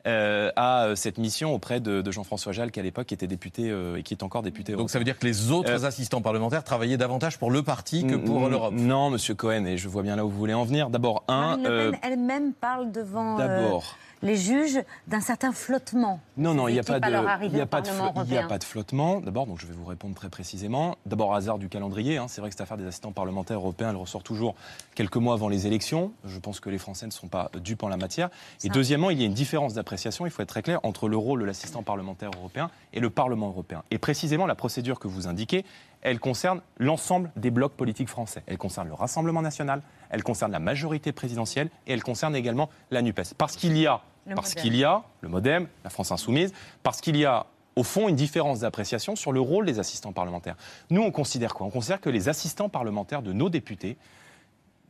[0.06, 3.70] euh, à euh, cette mission auprès de, de Jean-François Jal, qui à l'époque était député
[3.70, 4.74] euh, et qui est encore député.
[4.74, 8.06] Donc ça veut dire que les autres Euh, assistants parlementaires travaillaient davantage pour le parti
[8.06, 10.54] que pour Mm, l'Europe Non, Monsieur Cohen, et je vois bien là où vous voulez
[10.54, 10.90] en venir.
[10.90, 11.58] D'abord, un.
[11.58, 13.98] Marine Le euh, Pen elle-même parle devant euh, D'abord.
[14.22, 16.20] les juges d'un certain flottement.
[16.38, 17.14] Non, non, il n'y a, pas de, y
[17.62, 19.22] a pas de y a pas de flottement.
[19.22, 20.96] D'abord, donc je vais vous répondre très précisément.
[21.06, 22.18] D'abord, hasard du calendrier.
[22.18, 22.26] hein.
[22.28, 24.56] C'est vrai que cette affaire des assistants parlementaires européens, elle ressort toujours
[24.96, 26.12] quelques mois avant les élections.
[26.26, 28.30] Je pense que les Français ne sont pas dupes en la matière.
[28.64, 31.16] Et deuxièmement, il y a une différence d'appréciation, il faut être très clair, entre le
[31.16, 33.84] rôle de l'assistant parlementaire européen et le Parlement européen.
[33.92, 35.64] Et précisément, la procédure que vous indiquez,
[36.02, 38.44] elle concerne l'ensemble des blocs politiques français.
[38.46, 43.02] Elle concerne le Rassemblement national, elle concerne la majorité présidentielle et elle concerne également la
[43.02, 43.36] NUPES.
[43.38, 44.64] Parce qu'il y a, Le parce Modem.
[44.64, 46.52] qu'il y a le MoDem, la France insoumise,
[46.84, 47.46] parce qu'il y a
[47.78, 50.58] au fond une différence d'appréciation sur le rôle des assistants parlementaires.
[50.90, 51.68] Nous, on considère quoi?
[51.68, 53.98] On considère que les assistants parlementaires de nos députés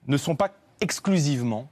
[0.08, 0.50] ne sont pas
[0.82, 1.68] exclusivement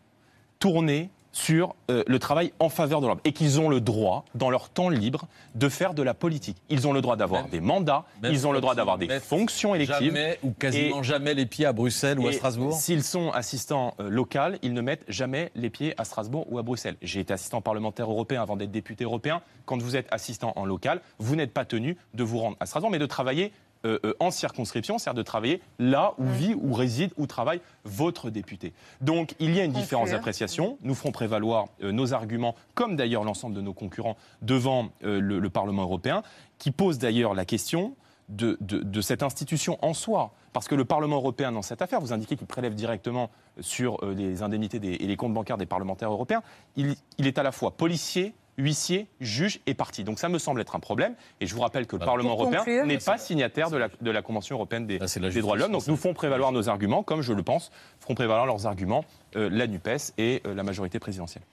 [0.59, 4.49] tournée sur euh, le travail en faveur de l'homme et qu'ils ont le droit, dans
[4.49, 6.57] leur temps libre, de faire de la politique.
[6.69, 10.13] Ils ont le droit d'avoir des mandats, ils ont le droit d'avoir des fonctions électives.
[10.13, 13.95] Jamais ou quasiment Et- jamais les pieds à Bruxelles ou à Strasbourg S'ils sont assistants
[13.99, 16.95] euh, locaux, ils ne mettent jamais les pieds à Strasbourg ou à Bruxelles.
[17.01, 19.41] J'ai été assistant parlementaire européen avant d'être député européen.
[19.65, 22.91] Quand vous êtes assistant en local, vous n'êtes pas tenu de vous rendre à Strasbourg,
[22.91, 23.51] mais de travailler
[23.85, 28.29] euh, euh, en circonscription, c'est-à-dire de travailler là où vit, où réside, où travaille votre
[28.29, 28.73] député.
[29.01, 30.77] Donc il y a une différence d'appréciation.
[30.81, 35.39] Nous ferons prévaloir euh, nos arguments, comme d'ailleurs l'ensemble de nos concurrents, devant euh, le,
[35.39, 36.23] le Parlement européen,
[36.59, 37.95] qui pose d'ailleurs la question
[38.29, 40.33] de, de- de cette institution en soi.
[40.53, 44.43] Parce que le Parlement européen, dans cette affaire, vous indiquez qu'il prélève directement sur les
[44.43, 46.41] indemnités des- et les comptes bancaires des parlementaires européens.
[46.77, 50.03] Il, il est à la fois policier, huissier, juge et parti.
[50.03, 51.15] Donc ça me semble être un problème.
[51.41, 52.11] Et je vous rappelle que le Voilà.
[52.11, 55.61] Parlement européen n'est monsieur- pas signataire de la, de la Convention européenne des, droits de
[55.61, 55.71] l'homme.
[55.71, 59.49] Donc nous ferons prévaloir nos arguments, comme je le pense, feront prévaloir leurs arguments euh,
[59.51, 61.43] la NUPES et euh, la majorité présidentielle.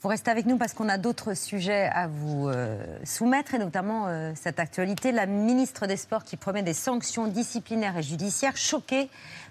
[0.00, 4.06] Vous restez avec nous parce qu'on a d'autres sujets à vous euh, soumettre et notamment
[4.06, 5.12] euh, cette actualité.
[5.12, 9.08] La ministre des Sports qui promet des sanctions disciplinaires et judiciaires, choquée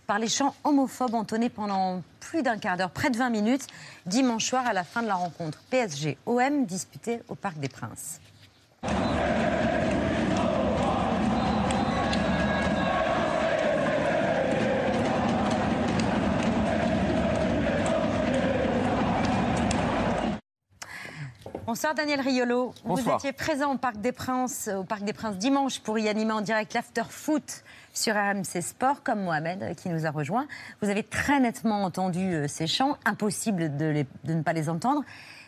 [0.08, 3.68] par les chants homophobes entonnés pendant plus d'un quart d'heure, près de 20 minutes,
[4.06, 8.20] dimanche soir à la fin de la rencontre PSG-OM disputée au Parc des Princes.
[21.66, 22.74] Bonsoir Daniel Riolo.
[22.84, 26.34] Vous étiez présent au Parc des Princes, au Parc des Princes dimanche pour y animer
[26.34, 27.64] en direct l'after foot
[27.94, 30.48] sur RMC Sport, comme Mohamed euh, qui nous a rejoint.
[30.82, 34.68] Vous avez très nettement entendu euh, ces chants, impossible de, les- de ne pas les
[34.70, 35.04] entendre,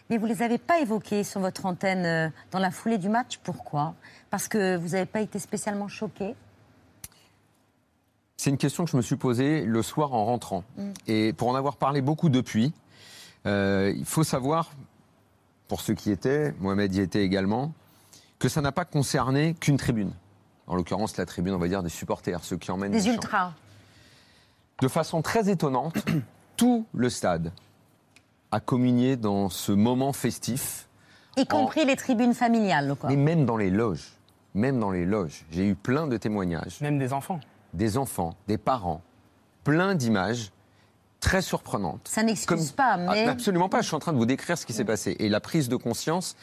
[0.09, 3.09] mais vous ne les avez pas évoqués sur votre antenne euh, dans la foulée du
[3.09, 3.39] match.
[3.43, 3.95] Pourquoi?
[4.29, 6.35] Parce que vous n'avez pas été spécialement choqué?
[8.37, 10.63] C'est une question que je me suis posée le soir en rentrant.
[11.07, 12.73] Et pour en avoir parlé beaucoup depuis,
[13.47, 14.71] euh, il faut savoir,
[15.67, 17.71] pour ceux qui étaient, Mohamed y était également,
[18.37, 20.11] que ça n'a pas concerné qu'une tribune.
[20.67, 23.53] En l'occurrence, la tribune, on va dire, des supporters, ceux qui emmènent Des ultras.
[24.81, 25.95] De façon très étonnante,
[26.57, 27.51] tout le stade
[28.51, 30.87] a communié dans ce moment festif,
[31.37, 32.95] Y compris les tribunes familiales.
[32.99, 33.09] Quoi.
[33.09, 34.13] mais même dans les loges.
[34.53, 35.45] Même dans les loges.
[35.51, 36.79] J'ai eu plein de témoignages.
[36.79, 37.41] Même des enfants.
[37.73, 39.01] des enfants, des parents,
[39.65, 40.51] plein d'images
[41.19, 42.07] très surprenantes.
[42.07, 44.65] Ça n'excuse pas, Ah, mais Absolument pas, je suis en train de vous décrire ce
[44.65, 45.15] qui s'est passé.
[45.19, 46.37] Et la prise de conscience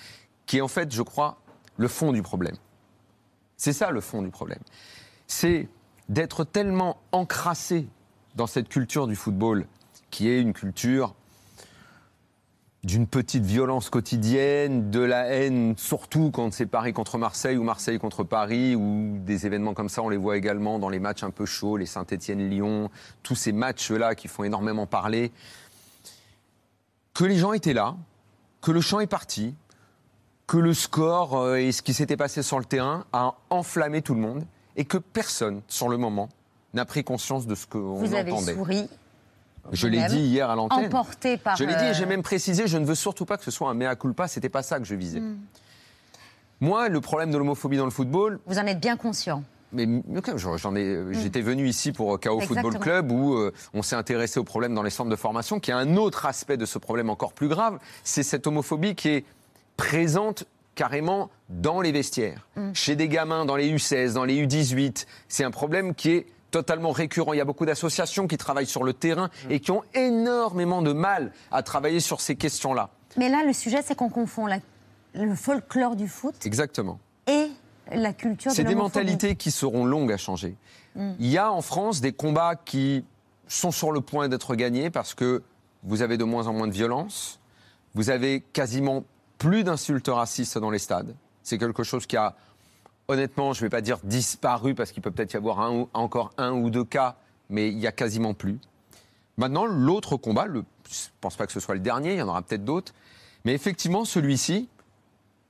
[0.44, 1.38] qui est en fait, je crois,
[1.78, 2.56] le fond du problème.
[3.62, 4.58] C'est ça le fond du problème.
[5.28, 5.68] C'est
[6.08, 7.86] d'être tellement encrassé
[8.34, 9.66] dans cette culture du football,
[10.10, 11.14] qui est une culture
[12.82, 18.00] d'une petite violence quotidienne, de la haine, surtout quand c'est Paris contre Marseille ou Marseille
[18.00, 21.30] contre Paris, ou des événements comme ça, on les voit également dans les matchs un
[21.30, 22.90] peu chauds, les Saint-Étienne-Lyon,
[23.22, 25.30] tous ces matchs-là qui font énormément parler.
[27.14, 27.94] Que les gens étaient là,
[28.60, 29.54] que le champ est parti,
[30.52, 34.12] que le score euh, et ce qui s'était passé sur le terrain a enflammé tout
[34.12, 34.44] le monde,
[34.76, 36.28] et que personne, sur le moment,
[36.74, 38.52] n'a pris conscience de ce qu'on vous avez entendait.
[38.52, 38.88] souri.
[39.72, 40.84] Je l'ai dit hier à l'antenne.
[40.84, 41.56] Emporté par.
[41.56, 43.50] Je l'ai dit et j'ai euh, même précisé, je ne veux surtout pas que ce
[43.50, 45.22] soit un mea culpa, c'était pas ça que je visais.
[46.60, 49.42] Moi, le problème de l'homophobie dans le football, Vous en êtes bien conscient.
[49.72, 49.88] mais
[50.36, 52.78] j'en ai, j'étais venu ici pour KO Football.
[52.78, 55.74] Club où euh, on s'est intéressé au problème dans les centres de formation, qui est
[55.74, 59.24] un autre aspect de ce problème encore plus grave, c'est cette homophobie qui est
[59.76, 65.06] présente carrément dans les vestiaires, chez des gamins, dans les U16, dans les U18.
[65.28, 67.32] C'est un problème qui est totalement récurrent.
[67.34, 70.92] Il y a beaucoup d'associations qui travaillent sur le terrain et qui ont énormément de
[70.92, 72.90] mal à travailler sur ces questions-là.
[73.16, 74.58] Mais là, le sujet, c'est qu'on confond la-
[75.14, 76.98] le folklore du foot Exactement.
[77.26, 77.48] et
[77.90, 80.56] la culture de C'est des mentalités qui seront longues à changer.
[80.96, 83.04] Il y a en France des combats qui
[83.48, 85.42] sont sur le point d'être gagnés parce que
[85.82, 87.40] vous avez de moins en moins de violence,
[87.94, 89.04] vous avez quasiment
[89.42, 91.16] plus d'insultes racistes dans les stades.
[91.42, 92.36] C'est quelque chose qui a,
[93.08, 95.58] honnêtement, je ne vais pas dire disparu parce qu'il peut peut-être y avoir
[95.94, 97.16] encore un ou deux cas,
[97.50, 98.60] mais il y a quasiment plus.
[99.36, 100.62] Maintenant, l'autre combat, je ne
[101.20, 102.94] pense pas que ce soit le dernier, il y en aura peut-être d'autres,
[103.44, 104.68] mais effectivement, celui-ci,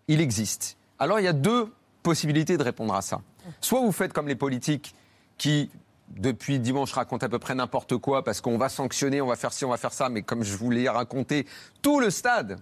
[0.09, 0.79] il existe.
[0.99, 1.71] Alors il y a deux
[2.03, 3.21] possibilités de répondre à ça.
[3.61, 4.95] Soit vous faites comme les politiques
[5.37, 5.69] qui,
[6.09, 9.53] depuis dimanche, racontent à peu près n'importe quoi parce qu'on va sanctionner, on va faire
[9.53, 11.47] ci, on va faire ça, mais comme je vous l'ai raconté,
[11.83, 12.59] tout le stade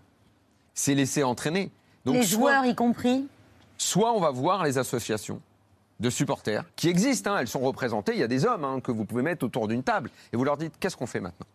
[0.74, 1.70] s'est laissé entraîner.
[2.04, 3.26] Donc Les soit- joueurs y compris.
[3.78, 5.40] soit on va voir les associations
[6.00, 8.90] de supporters qui existent, hein, elles sont représentées, il y a des hommes hein, que
[8.90, 10.10] vous pouvez mettre autour d'une table.
[10.32, 11.46] Et vous leur dites qu'est-ce qu'on fait maintenant?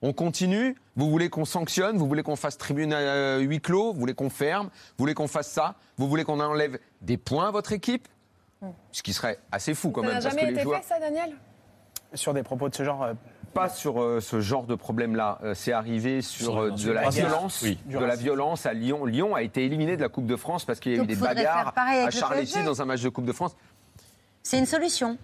[0.00, 0.76] On continue?
[0.96, 1.98] Vous voulez qu'on sanctionne?
[1.98, 3.92] Vous voulez qu'on fasse tribune à huis clos?
[3.92, 4.66] Vous voulez qu'on ferme?
[4.68, 5.74] Vous voulez qu'on fasse ça?
[5.96, 8.06] Vous voulez qu'on enlève des points à votre équipe?
[8.92, 10.80] Ce qui serait assez fou quand Ça même n'a parce que jamais les été joueurs.
[10.82, 11.34] fait, ça, Daniel?
[12.14, 13.12] Sur des propos de ce genre, euh,
[13.58, 15.38] pas sur euh, ce genre de problème-là.
[15.42, 17.78] Euh, c'est arrivé sur, Sur euh, de la violence, Oui.
[17.86, 19.04] de la violence à Lyon.
[19.04, 21.08] Lyon a été éliminé de la Coupe de France parce qu'il y a eu Donc,
[21.08, 23.56] des bagarres à Charletti dans un match de Coupe de France.
[24.42, 25.18] C'est une solution.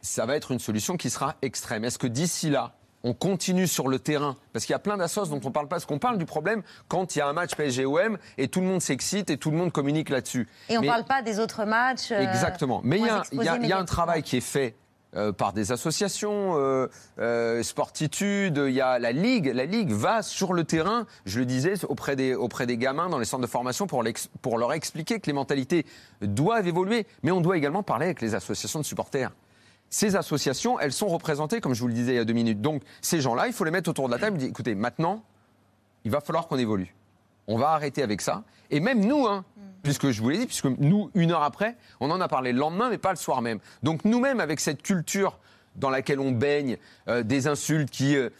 [0.00, 1.84] Ça va être une solution qui sera extrême.
[1.84, 4.36] Est-ce que d'ici là, on continue sur le terrain?
[4.52, 5.76] Parce qu'il y a plein d'assos dont on parle pas.
[5.76, 8.66] Parce qu'on parle du problème quand il y a un match PSG-OM et tout le
[8.66, 10.48] monde s'excite et tout le monde communique là-dessus.
[10.68, 12.12] Et on ne parle pas des autres matchs.
[12.12, 12.80] euh, Exactement.
[12.84, 13.08] Mais il y,
[13.48, 14.74] a- y y un travail qui est fait
[15.16, 19.52] euh, par des associations, euh, euh, Sportitude, il y a la Ligue.
[19.54, 23.18] La Ligue va sur le terrain, je le disais, auprès des, auprès des gamins dans
[23.18, 24.02] les centres de formation pour,
[24.42, 25.86] pour leur expliquer que les mentalités
[26.20, 27.06] doivent évoluer.
[27.22, 29.30] Mais on doit également parler avec les associations de supporters.
[29.88, 32.60] Ces associations, elles sont représentées, comme je vous le disais il y a deux minutes.
[32.60, 35.22] Donc, ces gens-là, il faut les mettre autour de la table et dire, écoutez, maintenant,
[36.04, 36.92] il va falloir qu'on évolue.
[37.46, 38.44] On va arrêter avec ça.
[38.70, 39.44] Et même nous, hein,
[39.82, 42.58] puisque je vous l'ai dit, puisque nous, une heure après, on en a parlé le
[42.58, 43.58] lendemain, mais pas le soir même.
[43.82, 45.38] Donc nous-mêmes, avec cette culture
[45.76, 46.78] dans laquelle on baigne,
[47.08, 48.16] euh, des insultes qui...
[48.16, 48.30] euh,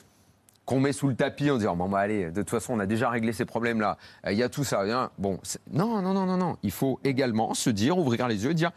[0.65, 2.87] qu'on met sous le tapis en disant bon bah allez de toute façon on a
[2.87, 5.11] déjà réglé ces problèmes là il y a tout ça hein.
[5.19, 5.39] bon
[5.71, 8.71] non non non non non il faut également se dire ouvrir les yeux et dire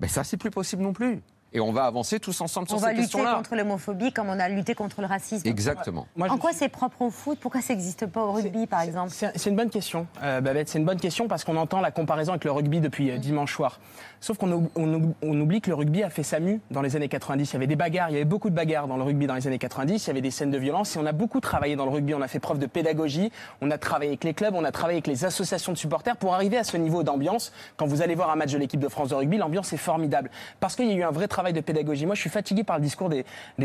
[0.00, 1.20] ben ça c'est plus possible non plus
[1.52, 4.38] et on va avancer tous ensemble sur On va ces lutter contre l'homophobie comme on
[4.38, 5.46] a lutté contre le racisme.
[5.48, 7.38] exactement Moi, En quoi suis- c'est propre au foot?
[7.40, 9.10] Pourquoi ça n'existe pas au rugby, par exemple?
[9.10, 10.68] C'est c'est une bonne question, euh, Babette.
[10.68, 13.54] C'est une bonne question parce qu'on entend la comparaison avec le rugby depuis euh, dimanche
[13.54, 13.80] soir.
[14.20, 16.82] Sauf qu'on ou- on ou- on oublie que le rugby a fait sa mue dans
[16.82, 17.50] les années 90.
[17.50, 19.34] Il y avait des bagarres, il y avait beaucoup de bagarres dans le rugby dans
[19.34, 20.04] les années 90.
[20.04, 22.14] Il y avait des scènes de violence et on a beaucoup travaillé dans le rugby.
[22.14, 23.30] On a fait preuve de pédagogie.
[23.60, 26.34] On a travaillé avec les clubs, on a travaillé avec les associations de supporters pour
[26.34, 27.52] arriver à ce niveau d'ambiance.
[27.76, 30.30] Quand vous allez voir un match de l'équipe de France de rugby, l'ambiance est formidable
[30.60, 32.06] parce qu'il y a eu un vrai travail de pédagogie.
[32.06, 33.24] Moi, je suis fatigué par le discours des,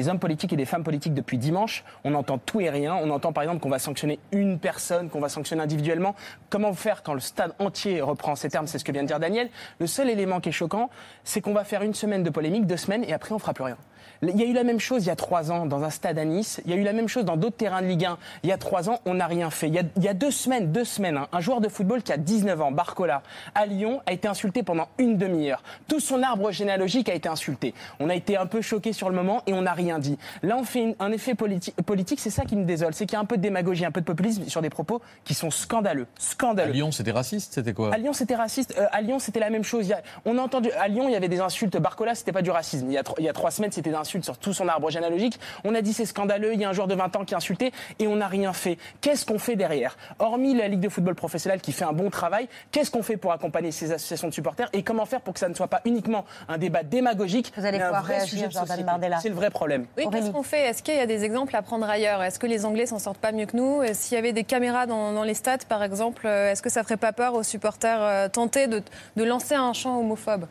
[0.10, 1.84] hommes politiques et des femmes politiques depuis dimanche.
[2.04, 2.96] On entend tout et rien.
[3.02, 6.16] On entend par exemple qu'on va sanctionner une personne, qu'on va sanctionner individuellement.
[6.50, 8.68] Comment faire quand le stade entier reprend ces termes?
[8.68, 9.50] C'est ce que vient de dire Daniel.
[9.80, 10.90] Le seul élément choquant,
[11.24, 13.64] c'est qu'on va faire une semaine de polémique, deux semaines, et après on fera plus
[13.64, 13.78] rien.
[14.22, 16.18] Il y a eu la même chose il y a trois ans dans un stade
[16.20, 16.62] à Nice.
[16.66, 18.18] Il y a eu la même chose dans d'autres terrains de Ligue 1.
[18.44, 19.68] Il y a trois ans, on n'a rien fait.
[19.68, 22.04] Il y a, il y a deux semaines, deux semaines, hein, un joueur de football
[22.04, 23.24] qui a 19 ans, Barcola,
[23.56, 25.64] à Lyon, a été insulté pendant une demi-heure.
[25.88, 27.74] Tout son arbre généalogique a été insulté.
[28.00, 30.18] On a été un peu choqués sur le moment et on n'a rien dit.
[30.44, 32.20] Là, on fait une- un effet politi- politique.
[32.20, 32.94] C'est ça qui me désole.
[32.94, 35.02] C'est qu'il y a un peu de démagogie, un peu de populisme sur des propos
[35.24, 36.04] qui sont scandaleux.
[36.04, 36.72] À Scandaleux.
[36.74, 37.94] Lyon, c'était raciste, c'était quoi?
[37.94, 38.76] À Lyon, c'était raciste.
[38.78, 39.92] Euh, à Lyon, c'était la même chose.
[39.92, 40.72] A- on a entendu.
[40.80, 41.78] À Lyon, il y avait des insultes.
[41.78, 42.88] Barcola, c'était pas du racisme.
[42.88, 44.90] Il y a, il y a trois semaines, c'était des insultes sur tout son arbre
[44.90, 45.40] généalogique.
[45.64, 46.54] On a dit c'est scandaleux.
[46.54, 48.54] Il y a un joueur de 20 ans qui a insulté et on n'a rien
[48.54, 48.78] fait.
[49.02, 49.98] Qu'est-ce qu'on fait derrière?
[50.20, 53.32] Hormis la Ligue de football professionnel qui fait un bon travail, qu'est-ce qu'on fait pour
[53.32, 56.26] accompagner ces associations de supporters et comment faire pour que ça ne soit pas uniquement
[56.48, 58.86] un débat démagogique, Vous allez mais un pouvoir vrai réagir, sujet de Jordan société?
[58.86, 59.20] Bardella.
[59.20, 59.86] C'est le vrai problème.
[59.98, 60.62] Oui, qu'est-ce qu'on fait?
[60.70, 62.22] Est-ce qu'il y a des exemples à prendre ailleurs?
[62.24, 63.82] Est-ce que les Anglais s'en sortent pas mieux que nous?
[63.94, 66.84] S'il y avait des caméras dans, dans les stades, par exemple, euh, est-ce que ça
[66.84, 68.82] ferait pas peur aux supporters euh, tentés de,
[69.16, 70.46] de lancer un chant homophobe?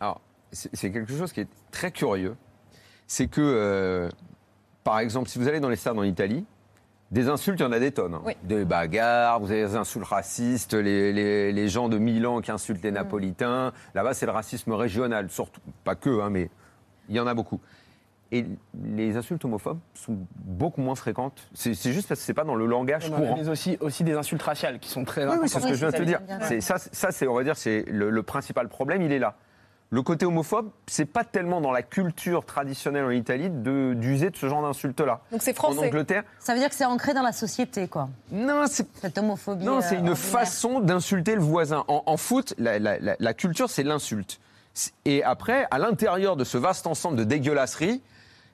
[0.00, 0.20] Alors,
[0.52, 2.36] c'est quelque chose qui est très curieux.
[3.08, 4.08] C'est que, euh,
[4.84, 6.44] par exemple, si vous allez dans les stades en Italie,
[7.10, 8.12] des insultes, il y en a des tonnes.
[8.14, 8.22] hein.
[8.24, 8.34] Oui.
[8.44, 12.82] Des bagarres, vous avez des insultes racistes, les, les- les gens de Milan qui insultent
[12.82, 13.72] les Napolitains.
[13.94, 15.62] Là-bas, c'est le racisme régional, surtout.
[15.84, 16.50] Pas que, hein, mais
[17.08, 17.60] il y en a beaucoup.
[18.30, 18.44] Et
[18.84, 21.48] les insultes homophobes sont beaucoup moins fréquentes.
[21.54, 23.38] C'est c'est juste parce que c'est pas dans le langage On courant.
[23.42, 25.76] a aussi, aussi des insultes raciales qui sont très Oui, oui, c'est ce que Oui,
[25.76, 26.04] je viens de te ça,
[26.50, 26.62] dire.
[26.62, 29.34] Ça, ça, c'est, on va dire, c'est le, le principal problème, il est là.
[29.90, 34.36] Le côté homophobe, c'est pas tellement dans la culture traditionnelle en Italie de- d'user de
[34.36, 35.22] ce genre d'insultes-là.
[35.32, 35.86] Donc c'est En français.
[35.86, 39.64] Angleterre, Ça veut dire que c'est ancré dans la société, quoi, non, c'est cette homophobie.
[39.64, 40.18] non, euh, c'est une ordinaire.
[40.18, 41.84] façon d'insulter le voisin.
[41.88, 44.40] En, en foot, la, la- la- la culture, c'est l'insulte.
[45.06, 48.02] Et après, à l'intérieur de ce vaste ensemble de dégueulasseries,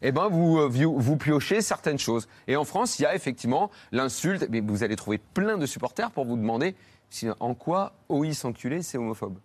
[0.02, 2.28] eh ben, vous, euh, vous, vous piochez certaines choses.
[2.46, 4.46] Et en France, il y a effectivement l'insulte.
[4.50, 6.76] Mais vous allez trouver plein de supporters pour vous demander
[7.10, 9.36] si, en quoi OI s'enculer, c'est homophobe.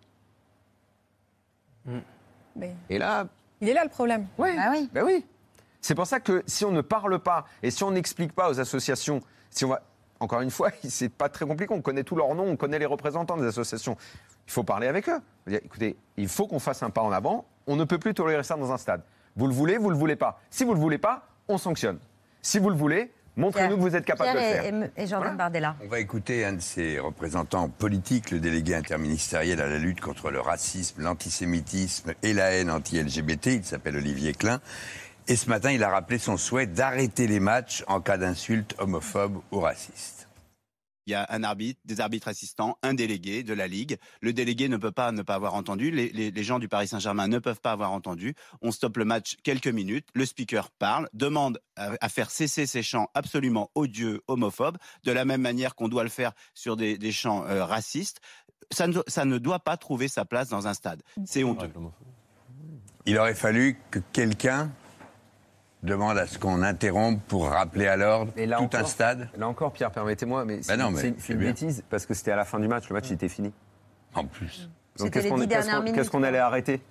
[2.55, 3.25] Mais Et là,
[3.61, 4.27] il est là le problème.
[4.37, 4.89] ouais, Ah oui.
[4.93, 5.25] ben oui.
[5.81, 8.59] C'est pour ça que si on ne parle pas et si on n'explique pas aux
[8.59, 9.81] associations, si on va,
[10.19, 11.73] encore une fois, c'est pas très compliqué.
[11.73, 13.95] On connaît tous leurs noms, on connaît les représentants des associations.
[14.47, 15.21] Il faut parler avec eux.
[15.47, 17.45] Dire, Écoutez, il faut qu'on fasse un pas en avant.
[17.67, 19.01] On ne peut plus tolérer ça dans un stade.
[19.35, 20.41] Vous le voulez, vous le voulez pas.
[20.49, 21.99] Si vous le voulez pas, on sanctionne.
[22.41, 24.63] Si vous le voulez, montrez-nous que vous êtes capable de le faire.
[24.65, 24.67] et,
[24.99, 25.75] et- et Jordan Bardella.
[25.83, 30.29] On va écouter un de ses représentants politiques, le délégué interministériel à la lutte contre
[30.31, 33.47] le racisme, l'antisémitisme et la haine anti-LGBT.
[33.47, 34.59] Il s'appelle Olivier Klein.
[35.27, 39.39] Et ce matin, il a rappelé son souhait d'arrêter les matchs en cas d'insultes homophobes
[39.51, 40.18] ou racistes.
[41.09, 43.97] Il y a des arbitres assistants, un délégué de la Ligue.
[44.21, 45.89] Le délégué ne peut pas ne pas avoir entendu.
[45.89, 48.35] Les, gens du Paris Saint-Germain ne peuvent pas avoir entendu.
[48.61, 50.07] On stoppe le match quelques minutes.
[50.13, 55.41] Le speaker parle, demande à, faire cesser ces chants absolument odieux, homophobes, de la même
[55.41, 58.21] manière qu'on doit le faire sur des, chants euh, racistes.
[58.69, 61.01] Ça ne doit pas trouver sa place dans un stade.
[61.25, 61.71] C'est honteux.
[63.07, 64.71] Il aurait fallu que quelqu'un
[65.83, 69.29] demande à ce qu'on interrompe pour rappeler à l'ordre tout encore- un stade.
[69.37, 72.45] Là encore, Pierre, permettez-moi, mais c'est mais c'est- une bêtise parce que c'était à la
[72.45, 72.89] fin du match.
[72.89, 73.53] Le match il était fini.
[74.13, 74.69] En plus.
[74.97, 76.81] Donc qu'est-ce qu'on allait arrêter?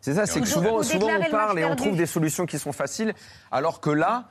[0.00, 2.44] C'est ça, c'est que Ou- souvent, ou souvent on parle et on trouve des solutions
[2.44, 3.14] qui sont faciles,
[3.52, 4.24] alors que là,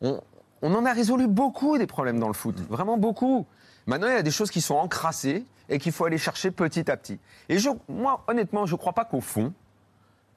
[0.00, 0.20] on,
[0.60, 3.46] on en a résolu beaucoup des problèmes dans le foot, vraiment beaucoup.
[3.86, 6.90] Maintenant, il y a des choses qui sont encrassées et qu'il faut aller chercher petit
[6.90, 7.18] à petit.
[7.48, 9.52] Et je, moi, honnêtement, je ne crois pas qu'au fond,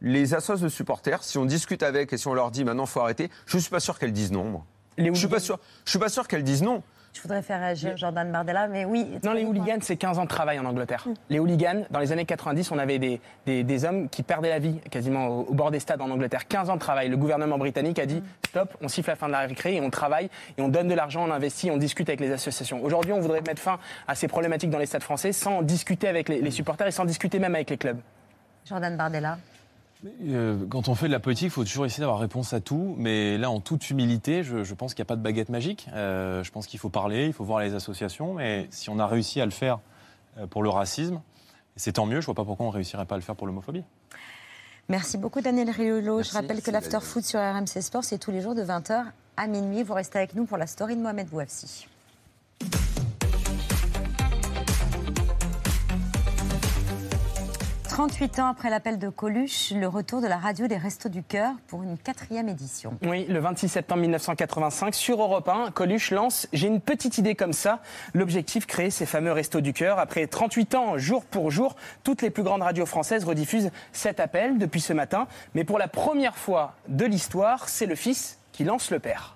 [0.02, 3.00] les associations de supporters, si on discute avec et si on leur dit maintenant faut
[3.02, 4.46] arrêter, je ne suis pas sûr qu'elles disent non.
[4.46, 4.66] Moi.
[4.98, 5.60] Les Je suis pas hooligans- sûr.
[5.86, 6.82] Je suis pas sûr qu'elles disent non.
[7.14, 9.06] Je voudrais faire réagir Jordan Bardella, mais oui.
[9.22, 11.06] Non, les hooligans, c'est 15 ans de travail en Angleterre.
[11.30, 14.60] Les hooligans, dans les années 90, on avait des, des, des hommes qui perdaient la
[14.60, 16.48] vie quasiment au, au bord des stades en Angleterre.
[16.48, 17.10] 15 ans de travail.
[17.10, 19.90] Le gouvernement britannique a dit stop, on siffle la fin de la récré et on
[19.90, 22.82] travaille et on donne de l'argent, on investit, on discute avec les associations.
[22.82, 26.30] Aujourd'hui, on voudrait mettre fin à ces problématiques dans les stades français sans discuter avec
[26.30, 28.00] les, les supporters et sans discuter même avec les clubs.
[28.66, 29.38] Jordan Bardella.
[30.06, 32.96] Euh, quand on fait de la politique, il faut toujours essayer d'avoir réponse à tout.
[32.98, 35.88] Mais là, en toute humilité, je, je pense qu'il n'y a pas de baguette magique.
[35.94, 38.34] Euh, je pense qu'il faut parler, il faut voir les associations.
[38.34, 39.80] Mais si on a réussi à le faire
[40.38, 41.22] euh, pour le racisme,
[41.76, 42.22] c'est tant mieux.
[42.22, 43.84] Je vois pas pourquoi on ne réussirait pas à le faire pour l'homophobie.
[44.90, 46.22] Merci beaucoup Daniel Riolo.
[46.24, 47.00] Je rappelle que l'After.
[47.02, 49.04] Foot sur RMC Sport, c'est tous les jours de 20h
[49.38, 49.84] à minuit.
[49.84, 51.88] Vous restez avec nous pour la story de Mohamed Bouafsi.
[57.92, 61.56] «38 ans après l'appel de Coluche, le retour de la radio des Restos du Cœur
[61.68, 62.98] pour une quatrième édition.
[63.02, 67.52] Oui, le 26 septembre 1985, sur Europe 1, Coluche lance J'ai une petite idée comme
[67.52, 67.82] ça.
[68.14, 70.00] L'objectif, créer ces fameux restos du cœur.
[70.00, 71.76] Après 38 ans, jour pour jour,
[72.06, 75.28] toutes les plus grandes radios françaises rediffusent cet appel depuis ce matin.
[75.54, 79.36] Mais pour la première fois de l'histoire, c'est le fils qui lance le père.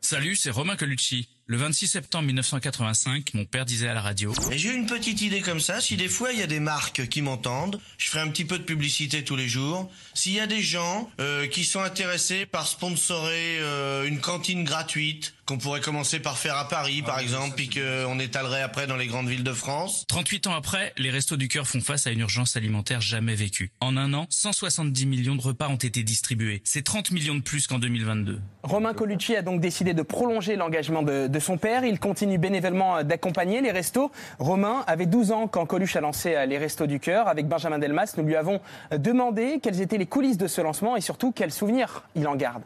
[0.00, 1.28] Salut, c'est Romain Colucci.
[1.50, 5.60] Le 26 septembre 1985, mon père disait à la radio j'ai une petite idée comme
[5.60, 8.44] ça, si des fois il y a des marques qui m'entendent, je ferai un petit
[8.44, 9.90] peu de publicité tous les jours.
[10.12, 15.32] S'il y a des gens euh, qui sont intéressés par sponsorer euh, une cantine gratuite,
[15.48, 19.06] qu'on pourrait commencer par faire à Paris par exemple, puis qu'on étalerait après dans les
[19.06, 20.04] grandes villes de France.
[20.08, 23.72] 38 ans après, les Restos du Cœur font face à une urgence alimentaire jamais vécue.
[23.80, 26.60] En un an, 170 millions de repas ont été distribués.
[26.64, 28.42] C'est 30 millions de plus qu'en 2022.
[28.62, 31.82] Romain Colucci a donc décidé de prolonger l'engagement de, de son père.
[31.82, 34.12] Il continue bénévolement d'accompagner les restos.
[34.38, 37.26] Romain avait 12 ans quand Coluche a lancé euh, les restos du cœur.
[37.26, 38.60] Avec Benjamin Delmas, nous lui avons
[38.92, 42.36] euh, demandé quelles étaient les coulisses de ce lancement et surtout quels souvenirs il en
[42.36, 42.62] garde.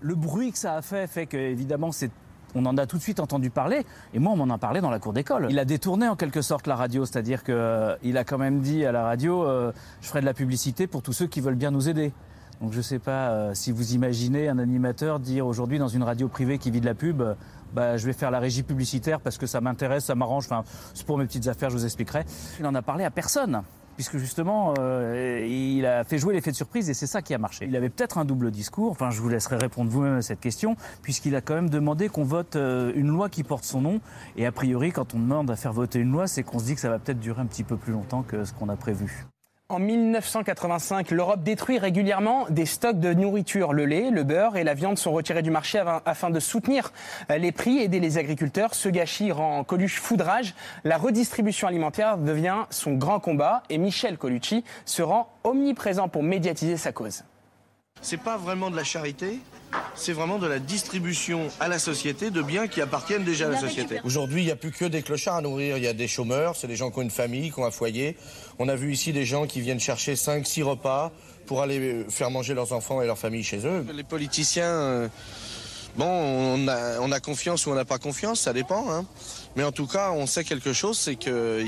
[0.00, 2.10] Le bruit que ça a fait fait que, évidemment, c'est
[2.54, 3.84] on en a tout de suite entendu parler,
[4.14, 5.48] et moi on m'en a parlé dans la cour d'école.
[5.50, 7.54] Il a détourné en quelque sorte la radio, c'est-à-dire qu'il
[8.16, 11.12] a quand même dit à la radio, euh, je ferai de la publicité pour tous
[11.12, 12.12] ceux qui veulent bien nous aider.
[12.60, 16.02] Donc je ne sais pas euh, si vous imaginez un animateur dire aujourd'hui dans une
[16.02, 17.34] radio privée qui vit de la pub, euh,
[17.72, 21.06] bah, je vais faire la régie publicitaire parce que ça m'intéresse, ça m'arrange, enfin c'est
[21.06, 22.24] pour mes petites affaires, je vous expliquerai.
[22.58, 23.62] Il n'en a parlé à personne
[23.98, 27.38] puisque justement, euh, il a fait jouer l'effet de surprise et c'est ça qui a
[27.38, 27.64] marché.
[27.64, 30.76] Il avait peut-être un double discours, enfin je vous laisserai répondre vous-même à cette question,
[31.02, 34.00] puisqu'il a quand même demandé qu'on vote euh, une loi qui porte son nom,
[34.36, 36.76] et a priori quand on demande à faire voter une loi, c'est qu'on se dit
[36.76, 39.26] que ça va peut-être durer un petit peu plus longtemps que ce qu'on a prévu.
[39.70, 43.74] En 1985, l'Europe détruit régulièrement des stocks de nourriture.
[43.74, 46.90] Le lait, le beurre et la viande sont retirés du marché afin de soutenir
[47.30, 48.72] euh, les prix, aider les agriculteurs.
[48.74, 50.54] Ce gâchis rend Coluche foudrage.
[50.84, 56.78] La redistribution alimentaire devient son grand combat et Michel Colucci se rend omniprésent pour médiatiser
[56.78, 57.24] sa cause.
[58.00, 59.38] C'est pas vraiment de la charité,
[59.94, 63.58] c'est vraiment de la distribution à la société de biens qui appartiennent déjà à la
[63.60, 64.00] société.
[64.04, 65.76] Aujourd'hui, il n'y a plus que des clochards à nourrir.
[65.76, 67.70] Il y a des chômeurs, c'est des gens qui ont une famille, qui ont un
[67.70, 68.16] foyer.
[68.58, 71.12] On a vu ici des gens qui viennent chercher 5-6 repas
[71.46, 73.84] pour aller faire manger leurs enfants et leur famille chez eux.
[73.94, 75.08] Les politiciens, euh,
[75.96, 78.90] bon, on a, on a confiance ou on n'a pas confiance, ça dépend.
[78.90, 79.04] hein.
[79.56, 81.66] Mais en tout cas, on sait quelque chose, c'est qu'il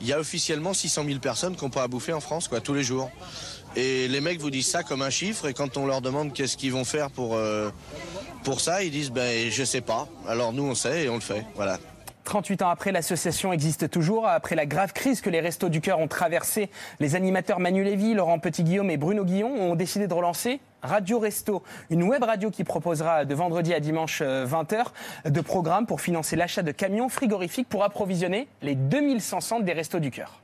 [0.00, 2.60] il y a officiellement 600 000 personnes qui n'ont pas à bouffer en France, quoi,
[2.60, 3.10] tous les jours.
[3.76, 6.56] Et les mecs vous disent ça comme un chiffre, et quand on leur demande qu'est-ce
[6.56, 7.70] qu'ils vont faire pour, euh,
[8.44, 10.08] pour ça, ils disent ben je sais pas.
[10.28, 11.44] Alors nous on sait et on le fait.
[11.54, 11.78] Voilà.
[12.24, 14.28] 38 ans après, l'association existe toujours.
[14.28, 18.14] Après la grave crise que les Restos du Cœur ont traversée, les animateurs Manu Lévy,
[18.14, 22.64] Laurent Petit-Guillaume et Bruno Guillon ont décidé de relancer Radio Resto, une web radio qui
[22.64, 24.86] proposera de vendredi à dimanche euh, 20h
[25.30, 30.00] de programmes pour financer l'achat de camions frigorifiques pour approvisionner les 2100 centres des Restos
[30.00, 30.41] du Cœur.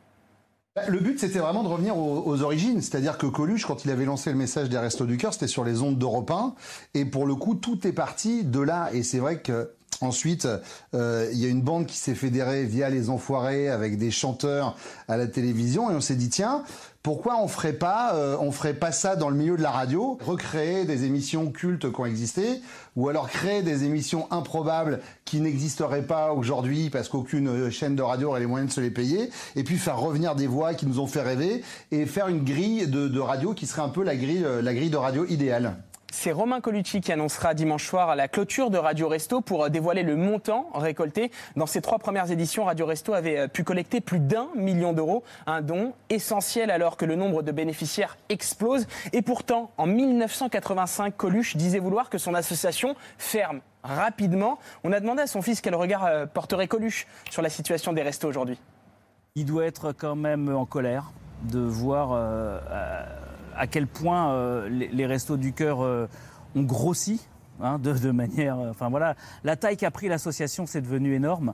[0.79, 2.81] Bah, Le but, c'était vraiment de revenir aux, origines.
[2.81, 5.65] C'est-à-dire que Coluche, quand il avait lancé le message des Restos du Cœur, c'était sur
[5.65, 6.55] les ondes d'Europe 1.
[6.95, 8.91] Et pour le coup, tout est parti de là.
[8.93, 10.47] Et c'est vrai que Ensuite,
[10.95, 14.77] euh, il y a une bande qui s'est fédérée via les Enfoirés avec des chanteurs
[15.09, 16.63] à la télévision et on s'est dit tiens,
[17.09, 20.19] pourquoi on ferait pas, euh, on ferait pas ça dans le milieu de la radio,
[20.27, 22.61] recréer des émissions cultes qui ont existé,
[22.97, 28.03] ou alors créer des émissions improbables qui n'existeraient pas aujourd'hui parce qu'aucune euh, chaîne de
[28.03, 30.85] radio aurait les moyens de se les payer, et puis faire revenir des voix qui
[30.85, 34.15] nous ont fait rêver et faire une grille de, radio qui serait un peu la
[34.15, 35.77] grille, euh, la grille de radio idéale.
[36.11, 40.17] C'est Romain Colucci qui annoncera dimanche soir la clôture de Radio Resto pour dévoiler le
[40.17, 41.31] montant récolté.
[41.55, 45.61] Dans ses trois premières éditions, Radio Resto avait pu collecter plus d'un million d'euros, un
[45.61, 48.87] don essentiel alors que le nombre de bénéficiaires explose.
[49.13, 54.59] Et pourtant, en 1985, Coluche disait vouloir que son association ferme rapidement.
[54.85, 58.03] On a demandé à son fils quel regard euh, porterait Coluche sur la situation des
[58.03, 58.59] restos aujourd'hui.
[59.35, 62.59] Il doit être quand même en colère de voir euh,
[63.59, 67.27] à quel point euh, les, restos du cœur ont grossi
[67.61, 68.59] hein, de, manière.
[68.59, 71.53] Enfin voilà, la taille qu'a pris l'association, c'est devenu énorme.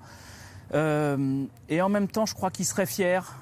[0.72, 3.36] et en même temps, je crois qu'il serait fier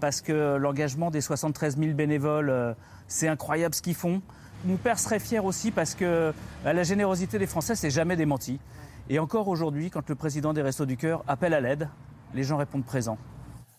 [0.00, 2.74] parce que l'engagement des 73 000 bénévoles,
[3.06, 4.20] c'est incroyable ce qu'ils font.
[4.64, 6.34] Mon père serait fier aussi parce que
[6.64, 8.60] bah, la générosité des Français, c'est jamais démenti.
[9.08, 11.88] Et encore aujourd'hui, quand le président des Restos du Cœur appelle à l'aide,
[12.34, 13.18] les gens répondent présent.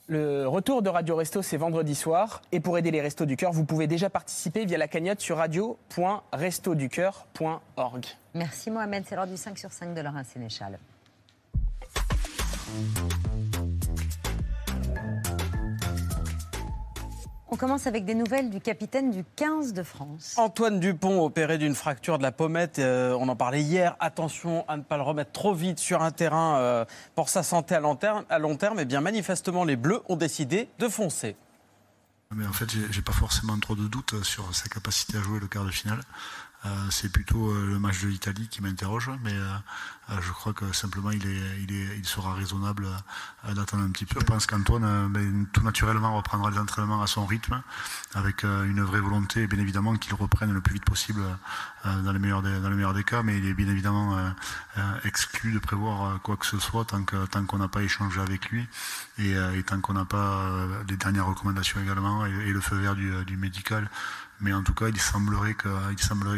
[0.07, 2.41] Le retour de Radio Resto, c'est vendredi soir.
[2.51, 5.37] Et pour aider les Restos du Cœur, vous pouvez déjà participer via la cagnotte sur
[5.37, 8.05] radio.restoducœur.org.
[8.33, 10.79] Merci Mohamed, c'est l'heure du 5 sur 5 de Laurent Sénéchal.
[17.53, 20.35] On commence avec des nouvelles du capitaine du 15 de France.
[20.37, 23.97] Antoine Dupont, opéré d'une fracture de la pommette, euh, on en parlait hier.
[23.99, 27.75] Attention à ne pas le remettre trop vite sur un terrain euh, pour sa santé
[27.75, 28.23] à long terme.
[28.29, 31.35] À long terme, et eh bien manifestement, les Bleus ont décidé de foncer.
[32.33, 35.47] Mais en fait, j'ai pas forcément trop de doutes sur sa capacité à jouer le
[35.47, 35.99] quart de finale.
[36.63, 40.71] Euh, c'est plutôt euh, le match de l'Italie qui m'interroge, mais euh, je crois que
[40.73, 42.87] simplement il, est, il, est, il sera raisonnable
[43.47, 44.19] d'attendre un petit peu.
[44.19, 47.61] Je pense qu'Antoine, ben, tout naturellement, reprendra les entraînements à son rythme,
[48.13, 51.21] avec une vraie volonté, bien évidemment, qu'il reprenne le plus vite possible
[51.85, 52.59] dans, les meilleurs des,
[52.93, 54.33] des cas, mais il est bien évidemment
[55.05, 58.67] exclu de prévoir quoi que ce soit tant qu'on tant n'a pas échangé avec lui
[59.17, 59.33] et,
[59.65, 63.89] tant qu'on n'a pas les dernières recommandations également et, le feu vert du, du médical.
[64.41, 65.53] Mais en tout cas, il semblerait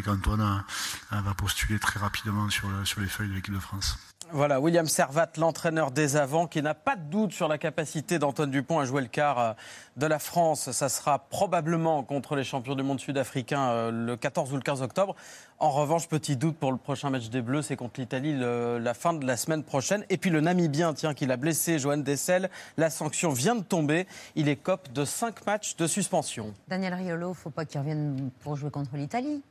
[0.01, 0.63] qu'Antoine
[1.11, 3.97] euh, va postuler très rapidement sur, sur les feuilles de l'équipe de France.
[4.35, 8.49] Voilà, William Servat, l'entraîneur des avants, qui n'a pas de doute sur la capacité d'Antoine
[8.49, 9.53] Dupont à jouer le quart euh,
[9.95, 10.71] de la France.
[10.71, 14.81] Ça sera probablement contre les champions du monde sud-africain euh, le 14 ou le 15
[14.81, 15.15] octobre.
[15.59, 19.13] En revanche, petit doute pour le prochain match des Bleus, c'est contre l'Italie la fin
[19.13, 20.03] de la semaine prochaine.
[20.09, 24.07] Et puis le Namibien, tiens, qui l'a blessé, Johan Dessel, la sanction vient de tomber.
[24.35, 26.55] Il est cop de 5 matchs de suspension.
[26.67, 29.43] Daniel Riolo, faut pas qu'il revienne pour jouer contre l'Italie.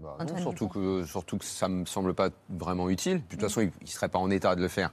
[0.00, 3.18] Bah surtout, que, surtout que ça ne me semble pas vraiment utile.
[3.18, 4.92] de toute façon, il ne serait pas en état de le faire.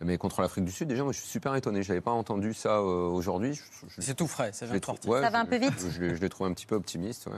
[0.00, 1.82] Mais contre l'Afrique du Sud, déjà, moi, je suis super étonné.
[1.82, 3.58] Je n'avais pas entendu ça euh, aujourd'hui.
[3.98, 6.50] C'est tout frais, ça vient de ça va un peu vite Je, je l'ai trouvé
[6.50, 7.28] un petit peu optimiste.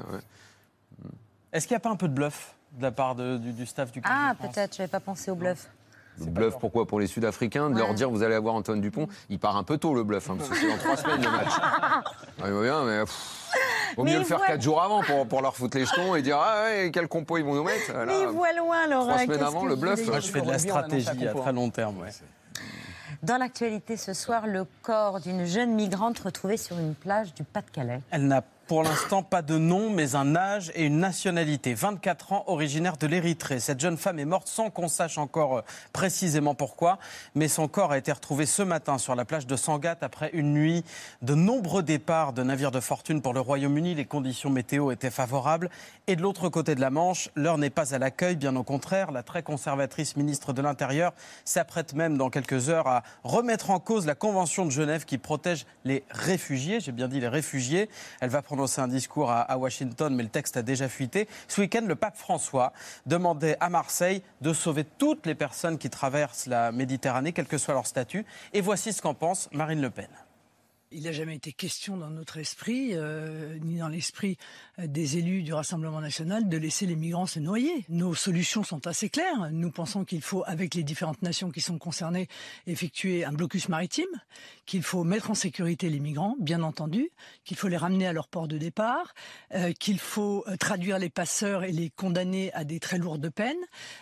[1.53, 4.01] Est-ce qu'il n'y a pas un peu de bluff de la part du, staff du
[4.05, 5.69] Ah, peut-être, je n'avais pas pensé au bluff.
[6.19, 9.07] Le bluff, pourquoi Pour les Sud-Africains, de leur dire vous allez avoir Antoine Dupont.
[9.29, 11.31] Il part un peu tôt le bluff, hein, parce que c'est dans trois semaines le
[11.31, 11.53] match.
[12.39, 13.03] Ah, il va bien, mais.
[13.97, 16.39] Vaut mieux le faire quatre jours avant pour, pour, leur foutre les jetons et dire
[16.39, 17.93] ah ouais, quel compo ils vont nous mettre.
[18.07, 19.07] mais ils voient loin, Laurent.
[19.07, 20.07] Trois semaines avant, le bluff.
[20.07, 22.01] Moi, je fais de la stratégie à très long terme.
[22.01, 22.11] Ouais.
[23.23, 28.01] Dans l'actualité ce soir, le corps d'une jeune migrante retrouvée sur une plage du Pas-de-Calais.
[28.11, 31.73] Elle n'a pour l'instant, pas de nom, mais un âge et une nationalité.
[31.73, 33.61] 24 ans, originaire de l'Érythrée.
[33.61, 35.63] Cette jeune femme est morte sans qu'on sache encore euh,
[35.93, 36.99] précisément pourquoi,
[37.37, 40.53] mais son corps a été retrouvé ce matin sur la plage de Sangatte après une
[40.53, 40.85] nuit
[41.23, 43.95] de nombreux départs de navires de fortune pour le Royaume-Uni.
[43.95, 45.71] Les conditions météo étaient favorables.
[46.09, 49.13] Et de l'autre côté de la Manche, l'heure n'est pas à l'accueil, bien au contraire.
[49.13, 51.13] La très conservatrice ministre de l'Intérieur
[51.45, 55.67] s'apprête même dans quelques heures à remettre en cause la Convention de Genève qui protège
[55.85, 56.81] les réfugiés.
[56.81, 57.89] J'ai bien dit les réfugiés.
[58.21, 61.29] Elle va prononcé un discours à, Washington, mais le texte a déjà fuité.
[61.47, 62.73] Ce week-end, le pape François
[63.05, 67.75] demandait à Marseille de sauver toutes les personnes qui traversent la Méditerranée, quel que soit
[67.75, 68.25] leur statut.
[68.55, 70.09] Et voici ce qu'en pense Marine Le Pen.
[70.93, 74.39] Il n'a jamais été question dans notre esprit, euh, ni dans l'esprit
[74.79, 77.85] euh, des élus du Rassemblement national, de laisser les migrants se noyer.
[77.89, 79.51] Nos solutions sont assez claires.
[79.51, 82.29] Nous pensons qu'il faut, avec les différentes nations qui sont concernées,
[82.69, 84.07] effectuer un blocus maritime,
[84.65, 87.11] qu'il faut mettre en sécurité les migrants, bien entendu,
[87.45, 89.13] qu'il faut les ramener à leur port de départ,
[89.55, 93.57] euh, qu'il faut traduire les passeurs et les condamner à des très lourdes peines,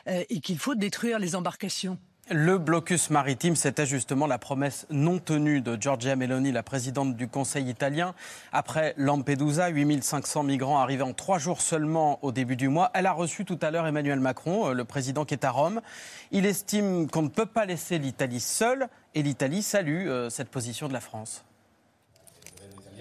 [0.07, 1.99] et qu'il faut détruire les embarcations.
[2.31, 7.29] Le blocus maritime, c'était justement la promesse non tenue de Giorgia Meloni, la présidente du
[7.29, 8.15] Conseil italien.
[8.51, 12.91] Après Lampedusa, 8500 migrants arrivés en trois jours seulement au début du mois.
[12.95, 15.83] Elle a reçu tout à l'heure Emmanuel Macron, euh, le président qui est à Rome.
[16.31, 20.89] Il estime qu'on ne peut pas laisser l'Italie seule et l'Italie salue euh, cette position
[20.89, 21.45] de la France.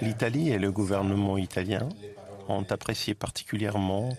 [0.02, 1.88] L'Italie et le gouvernement italien
[2.50, 4.10] ont apprécié particulièrement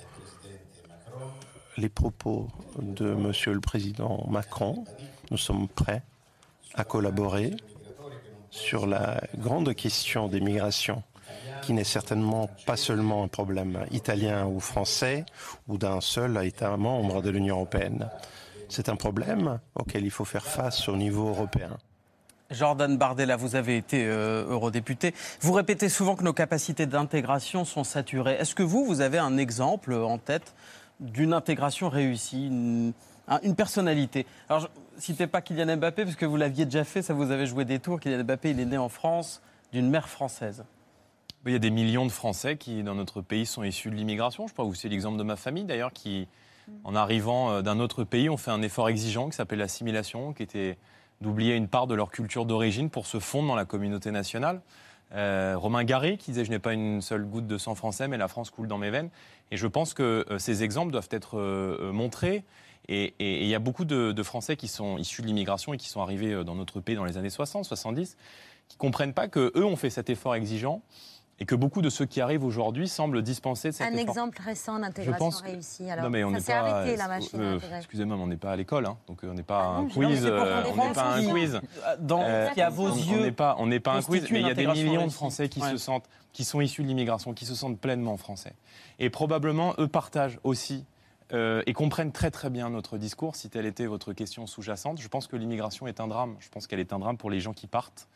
[1.77, 2.49] les propos
[2.79, 4.85] de Monsieur le Président Macron.
[5.31, 6.03] Nous sommes prêts
[6.75, 7.53] à collaborer
[8.51, 11.03] sur la grande question des migrations
[11.63, 15.25] qui n'est certainement pas seulement un problème italien ou français
[15.67, 18.09] ou d'un seul État membre de l'Union européenne.
[18.69, 21.77] C'est un problème auquel il faut faire face au niveau européen.
[22.51, 25.15] Jordan Bardella, vous avez été euh, eurodéputé.
[25.41, 28.35] Vous répétez souvent que nos capacités d'intégration sont saturées.
[28.35, 30.55] Est-ce que vous, vous avez un exemple en tête
[31.01, 32.93] d'une intégration réussie, une,
[33.29, 34.67] un- une personnalité Alors, je
[35.01, 37.79] citez pas Kylian Mbappé, parce que vous l'aviez déjà fait, ça vous avait joué des
[37.79, 38.01] tours.
[38.01, 39.43] Kylian Mbappé, il est né en France
[39.73, 40.65] d'une mère française.
[41.47, 44.47] Il y a des millions de Français qui, dans notre pays, sont issus de l'immigration.
[44.47, 46.27] Je crois que c'est l'exemple de ma famille, d'ailleurs, qui,
[46.85, 50.43] en arrivant euh, d'un autre pays, ont fait un effort exigeant qui s'appelle l'assimilation, qui
[50.43, 50.79] était
[51.21, 54.63] d'oublier une part de leur culture d'origine pour se fondre dans la communauté nationale.
[55.15, 58.19] Euh, Romain Gary qui disait Je n'ai pas une seule goutte de sang français, mais
[58.19, 59.11] la France coule dans mes veines.
[59.51, 62.45] Et je pense que euh, ces exemples doivent être euh, montrés.
[62.87, 65.89] Et il y a beaucoup de, de Français qui sont issus de l'immigration et qui
[65.89, 68.19] sont arrivés dans notre pays dans les années 60, 70,
[68.69, 70.83] qui comprennent pas que eux ont fait cet effort exigeant
[71.41, 74.09] et que beaucoup de ceux qui arrivent aujourd'hui semblent dispenser de cet Un effort.
[74.11, 75.91] exemple récent d'intégration que- réussie.
[75.91, 76.59] Alors, non, mais on ça n'est s'est pas.
[76.59, 77.59] arrêté, la machine à euh.
[77.79, 79.89] Excusez-moi, mais on n'est pas à l'école, hein, donc euh, on n'est pas un non,
[79.89, 80.25] quiz.
[80.25, 81.61] euh, on n'est pas un quiz.
[81.99, 84.31] Dans- Euh, qui, à vos on- yeux, on n'est pas, on n'est pas un quiz,
[84.31, 85.11] mais il y a des millions de.
[85.13, 85.71] Français qui Ouais.
[85.71, 88.53] se sentent, qui sont issus de l'immigration, qui se sentent pleinement français.
[89.01, 90.85] Et probablement, eux partagent aussi
[91.33, 93.35] euh, et comprennent très très bien notre discours.
[93.35, 96.37] Si telle était votre question sous-jacente, je pense que l'immigration est un drame.
[96.39, 98.09] Je pense qu'elle est un drame pour les gens qui partent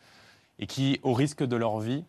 [0.59, 2.05] et qui, au risque de leur vie,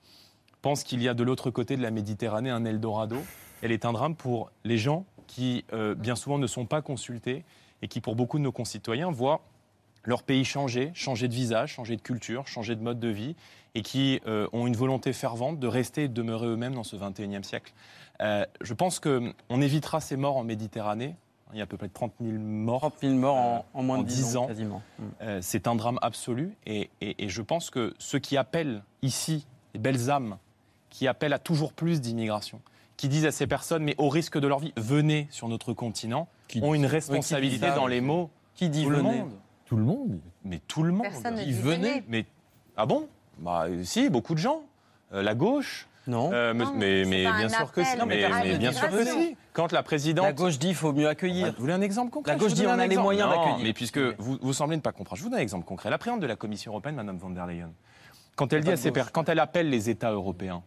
[0.62, 3.16] pensent qu'il y a de l'autre côté de la Méditerranée un Eldorado.
[3.62, 7.44] Elle est un drame pour les gens qui, euh, bien souvent, ne sont pas consultés
[7.82, 9.40] et qui, pour beaucoup de nos concitoyens, voient
[10.04, 13.36] leur pays changer, changer de visage, changer de culture, changer de mode de vie,
[13.74, 16.96] et qui euh, ont une volonté fervente de rester et de demeurer eux-mêmes dans ce
[16.96, 17.72] 21e siècle.
[18.22, 21.14] Euh, je pense qu'on évitera ces morts en Méditerranée.
[21.52, 22.80] Il y a à peu près 30 000 morts.
[22.80, 24.48] 30 000 morts en, en moins de 10, 10 ans.
[24.98, 25.04] Mm.
[25.42, 26.56] C'est un drame absolu.
[26.66, 30.38] Et, et- et je pense que ceux qui appellent ici, les belles âmes,
[30.90, 32.60] qui appellent à toujours plus d'immigration,
[32.96, 36.28] qui disent à ces personnes, mais au risque de leur vie, venez sur notre continent,
[36.60, 38.30] ont une responsabilité ça dans les mots.
[38.54, 39.32] Qui dit tout le venez monde.
[39.64, 40.20] Tout le monde.
[40.44, 41.02] Mais tout le monde.
[41.02, 41.76] Personne ne Qui dit venait.
[41.76, 42.04] venez.
[42.08, 42.26] Mais
[42.76, 43.08] ah bon?
[43.38, 44.62] Bah si, beaucoup de gens.
[45.12, 45.88] Euh, la gauche.
[46.06, 46.30] Non.
[46.32, 47.96] Euh, mais Non, mais, bien sûr que si.
[47.98, 49.36] Mais, mais mais bien sûr que si.
[49.52, 50.24] Quand la présidente.
[50.24, 51.52] La gauche dit qu'il faut mieux accueillir.
[51.54, 53.58] Vous voulez un exemple concret La gauche dit on a les moyens d'accueillir.
[53.62, 55.88] Mais puisque vous, vous semblez ne pas comprendre, je vous donne un exemple concret.
[55.88, 57.70] La présidente de la Commission européenne, Madame von der Leyen,
[58.36, 60.62] quand elle, dit à ses quand elle appelle les États européens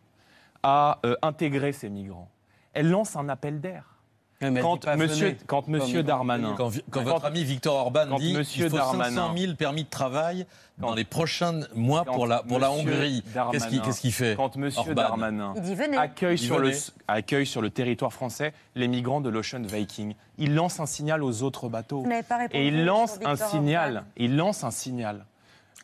[0.64, 2.30] à euh, intégrer ces migrants,
[2.74, 3.94] elle lance un appel d'air.
[4.62, 5.38] Quand monsieur,
[5.68, 6.70] monsieur Darmanin, Quand,
[7.02, 10.46] votre ami Victor Orban dit qu'il faut Darmanin- 500 000 permis de travail
[10.78, 14.82] dans les prochains mois pour la, pour la monsieur Hongrie, qu'est-ce qu'il fait Quand Monsieur
[14.82, 15.54] Orban Darmanin
[15.98, 16.80] accueille sur, le, venez.
[17.08, 21.44] accueille sur le territoire français les migrants de l'Ocean Viking, il lance un signal aux
[21.44, 22.02] autres bateaux.
[22.02, 25.26] Vous n'avez pas répondu Et il lance un signal, il lance un signal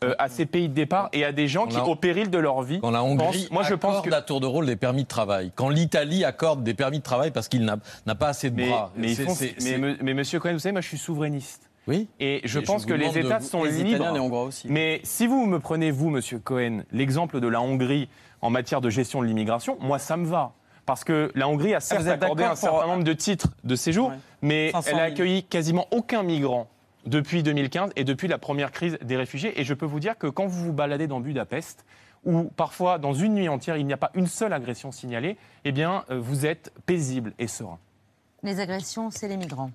[0.04, 2.38] euh, à ces pays de départ et à des gens qui, la- au péril de
[2.38, 4.66] leur vie, Quand la Hongrie pensent- moi je pense accorde que à tour de rôle
[4.66, 8.30] des permis de travail, quand l'Italie accorde des permis de travail parce qu'il n'a pas
[8.30, 8.92] assez de mais, bras.
[8.96, 11.70] mais, font- mais, c'est- me- mais Monsieur Cohen, vous savez, moi je suis souverainiste.
[11.88, 12.08] Oui.
[12.20, 13.90] Et je Et pense que les de États vous- sont Les libres.
[13.90, 14.68] Italiens et les Hongrois aussi.
[14.70, 18.08] Mais si vous me prenez, vous, Monsieur Cohen, l'exemple de la Hongrie
[18.42, 20.52] en matière de gestion de l'immigration, moi, ça me va.
[20.86, 23.76] Parce que la Hongrie a certes Ah, êtes accordé un certain nombre de titres de
[23.76, 24.16] séjour, Ouais.
[24.42, 25.00] mais 500 elle 000.
[25.02, 26.68] a accueilli quasiment aucun migrant
[27.06, 29.60] depuis 2015 et depuis la première crise des réfugiés.
[29.60, 31.86] Et je peux vous dire que quand vous vous baladez dans Budapest,
[32.26, 35.72] où parfois, dans une nuit entière, il n'y a pas une seule agression signalée, eh
[35.72, 37.80] bien, euh, vous êtes paisible et serein.
[38.44, 39.72] Les agressions, c'est les migrants.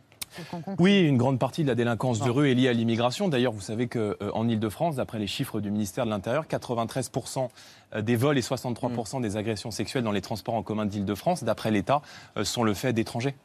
[0.78, 3.28] Oui, une grande partie de la délinquance de rue est liée à l'immigration.
[3.28, 7.48] D'ailleurs, vous savez qu'en Ile-de-France, d'après les chiffres du ministère de l'Intérieur, 93%
[8.00, 12.02] des vols et 63% des agressions sexuelles dans les transports en commun d'Île-de-France, d'après l'État,
[12.36, 13.36] euh, sont le fait d'étrangers.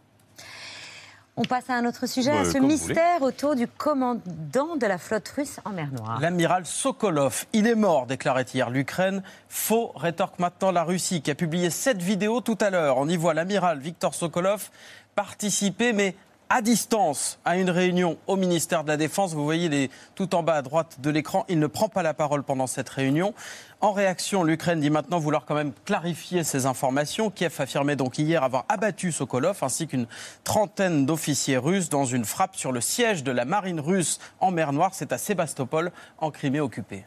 [1.41, 4.97] On passe à un autre sujet, Bah, à ce mystère autour du commandant de la
[4.97, 6.19] flotte russe en mer Noire.
[6.19, 9.23] L'amiral Sokolov, il est mort, déclarait hier l'Ukraine.
[9.47, 12.97] Faux, rétorque maintenant la Russie, qui a publié cette vidéo tout à l'heure.
[12.97, 14.69] On y voit l'amiral Viktor Sokolov
[15.15, 16.13] participer, mais
[16.49, 19.33] à distance, à une réunion au ministère de la Défense.
[19.33, 21.45] Vous voyez les, tout en bas à droite de l'écran.
[21.47, 23.35] Il ne prend pas la parole pendant cette réunion.
[23.81, 27.29] En réaction, l'Ukraine dit maintenant vouloir quand même clarifier ces informations.
[27.29, 30.07] Kiev affirmait donc hier avoir abattu Sokolov ainsi qu'une
[30.43, 34.73] trentaine d'officiers russes dans une frappe sur le siège de la marine russe en mer
[34.73, 34.91] Noire.
[34.93, 37.05] C'est à Sébastopol, en Crimée occupée.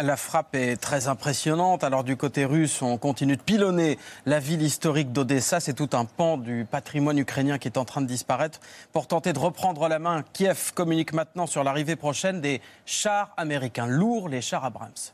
[0.00, 1.84] La frappe est très impressionnante.
[1.84, 5.60] Alors du côté russe, on continue de pilonner la ville historique d'Odessa.
[5.60, 8.60] C'est tout un pan du patrimoine ukrainien qui est en train de disparaître.
[8.92, 13.86] Pour tenter de reprendre la main, Kiev communique maintenant sur l'arrivée prochaine des chars américains
[13.86, 15.12] lourds, les chars Abrams.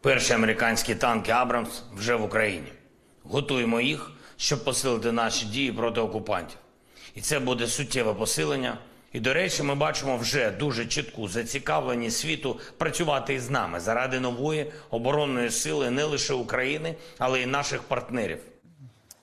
[0.00, 2.72] Перші американські танки Абрамс вже в Україні.
[3.24, 4.12] Готуємо їх.
[4.38, 6.58] щоб посилити наші дії проти окупантів.
[7.14, 8.78] І це буде суттєве посилення.
[9.13, 14.71] І, до речі, ми бачимо вже дуже чітку зацікавленість світу працювати із нами заради нової
[14.89, 18.39] оборонної сили не лише України, але й наших партнерів.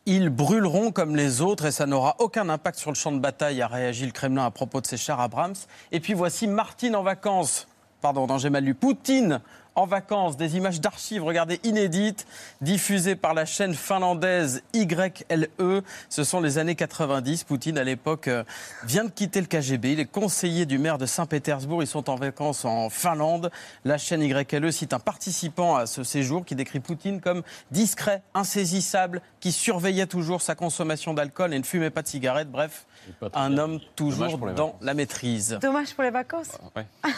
[0.07, 3.61] Ils brûleront comme les autres et ça n'aura aucun impact sur le champ de bataille,
[3.61, 5.61] a réagi le Kremlin à propos de ces chars Abrams.
[5.93, 7.69] Et puis voici Martine en vacances.
[8.01, 8.75] Pardon, non, j'ai mal lu.
[8.75, 9.43] Poutine
[9.75, 12.27] en vacances, des images d'archives, regardez, inédites,
[12.61, 15.83] diffusées par la chaîne finlandaise YLE.
[16.09, 17.45] Ce sont les années 90.
[17.45, 18.45] Poutine, à l'époque, euh,
[18.85, 19.93] vient de quitter le KGB.
[19.93, 21.83] Il est conseiller du maire de Saint-Pétersbourg.
[21.83, 23.51] Ils sont en vacances en Finlande.
[23.85, 29.23] La chaîne YLE cite un participant à ce séjour qui décrit Poutine comme discret, insaisissable,
[29.41, 32.51] qui surveillait toujours sa consommation d'alcool et ne fumait pas de cigarettes.
[32.51, 32.87] Bref,
[33.35, 35.59] un homme toujours dans la maîtrise.
[35.61, 36.59] Dommage pour les vacances.
[36.77, 36.87] Ouais.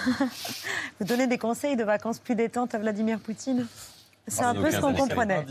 [1.00, 3.66] Vous donnez des conseils de vacances plus détentes à Vladimir Poutine
[4.26, 5.44] C'est Ah, un peu ce qu'on comprenait.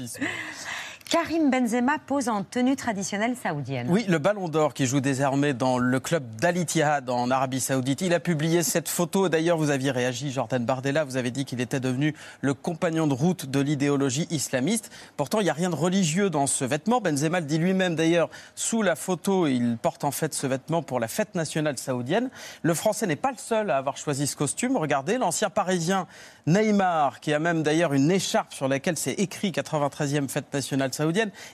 [1.12, 3.88] Karim Benzema pose en tenue traditionnelle saoudienne.
[3.89, 7.99] Oui, le Ballon d'Or qui joue désormais dans le club d'Al Ittihad en Arabie Saoudite.
[7.99, 9.28] Il a publié cette photo.
[9.28, 11.03] D'ailleurs, vous aviez réagi, Jordan Bardella.
[11.03, 14.89] Vous avez dit qu'il était devenu le compagnon de route de l'idéologie islamiste.
[15.18, 17.01] Pourtant, il n'y a rien de religieux dans ce vêtement.
[17.01, 18.30] Benzema le dit lui-même d'ailleurs.
[18.55, 22.30] Sous la photo, il porte en fait ce vêtement pour la fête nationale saoudienne.
[22.62, 24.78] Le Français n'est pas le seul à avoir choisi ce costume.
[24.78, 26.07] Regardez, l'ancien Parisien
[26.47, 31.01] Neymar, qui a même d'ailleurs une écharpe sur laquelle c'est écrit 93e fête nationale saoudienne,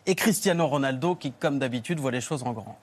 [0.06, 2.78] et Cristiano Ronaldo, qui, comme d'habitude, voit les choses en grand.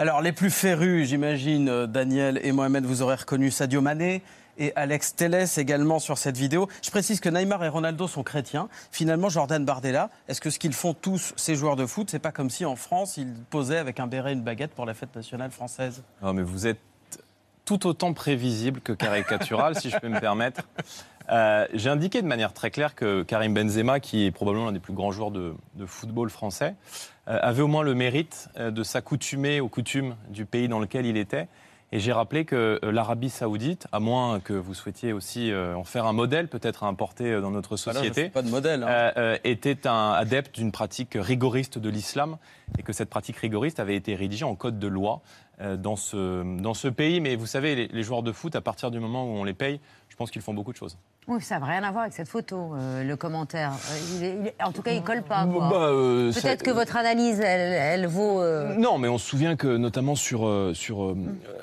[0.00, 4.22] Alors, les plus férus, j'imagine, euh, Daniel et Mohamed, vous aurez reconnu Sadio Mané
[4.60, 6.68] et Alex Telles également sur cette vidéo.
[6.82, 8.68] Je précise que Neymar et Ronaldo sont chrétiens.
[8.92, 12.30] Finalement, Jordan Bardella, est-ce que ce qu'ils font tous, ces joueurs de foot, c'est pas
[12.30, 15.16] comme si en France, ils posaient avec un béret et une baguette pour la fête
[15.16, 16.02] nationale française?
[16.22, 16.78] Non, mais vous êtes
[17.64, 20.62] tout autant prévisible que caricatural, si je peux me permettre.
[21.30, 24.80] Euh, J'ai indiqué de manière très claire que Karim Benzema, qui est probablement l'un des
[24.80, 25.54] plus grands joueurs de,
[25.86, 26.74] football français,
[27.28, 31.06] euh, avait au moins le mérite euh, de s'accoutumer aux coutumes du pays dans lequel
[31.06, 31.46] il était.
[31.92, 35.82] Et j'ai rappelé que euh, l'Arabie Saoudite, à moins que vous souhaitiez aussi euh, en
[35.82, 38.84] faire un modèle, peut-être à importer euh, dans notre je société, fais pas de modèle,
[38.84, 39.12] hein.
[39.16, 42.36] euh, était un adepte d'une pratique rigoriste de l'islam
[42.78, 45.20] et que cette pratique rigoriste avait été rédigée en code de loi
[45.76, 47.20] dans, ce, dans ce pays.
[47.20, 49.52] Mais vous savez, les, les joueurs de foot, à partir du moment où on les
[49.52, 49.80] paye,
[50.20, 50.98] pense qu'ils font beaucoup de choses.
[51.28, 53.72] Oui, ça n'a rien à voir avec cette photo, euh, le commentaire.
[53.72, 55.46] Euh, il est- il est- en tout cas, il colle pas.
[55.46, 58.40] Bah, euh, Peut-être ça- que votre analyse, elle, elle vaut.
[58.40, 61.16] euh, Non, mais on se souvient que notamment sur, sur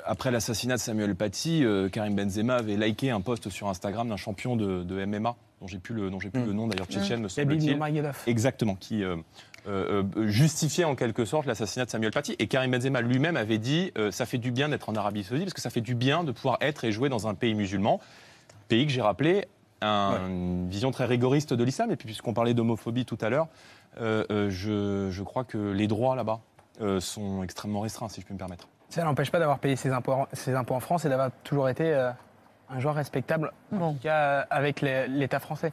[0.04, 4.16] après l'assassinat de Samuel Paty, euh, Karim Benzema avait liké un post sur Instagram d'un
[4.16, 7.20] champion de, de MMA dont j'ai plus le dont j'ai plus le nom d'ailleurs tchétchène
[7.20, 8.12] me Khabib semble-t-il.
[8.26, 9.16] Exactement, qui euh,
[9.66, 12.36] euh, euh, justifiait en quelque sorte l'assassinat de Samuel Paty.
[12.38, 15.46] Et Karim Benzema lui-même avait dit euh, ça fait du bien d'être en Arabie Saoudite
[15.46, 18.00] parce que ça fait du bien de pouvoir être et jouer dans un pays musulman,
[18.68, 19.46] pays que j'ai rappelé
[19.80, 21.90] un- une vision très rigoriste de l'islam.
[21.90, 23.48] Et puis puisqu'on parlait d'homophobie tout à l'heure,
[24.00, 26.40] euh, euh, je, je crois que les droits là-bas
[26.80, 28.68] euh, sont extrêmement restreints, si je peux me permettre.
[28.90, 31.68] Ça n'empêche pas d'avoir payé ses impôts, en- ses impôts en France et d'avoir toujours
[31.68, 32.10] été euh,
[32.70, 35.72] un joueur respectable, en tout cas avec l'État français.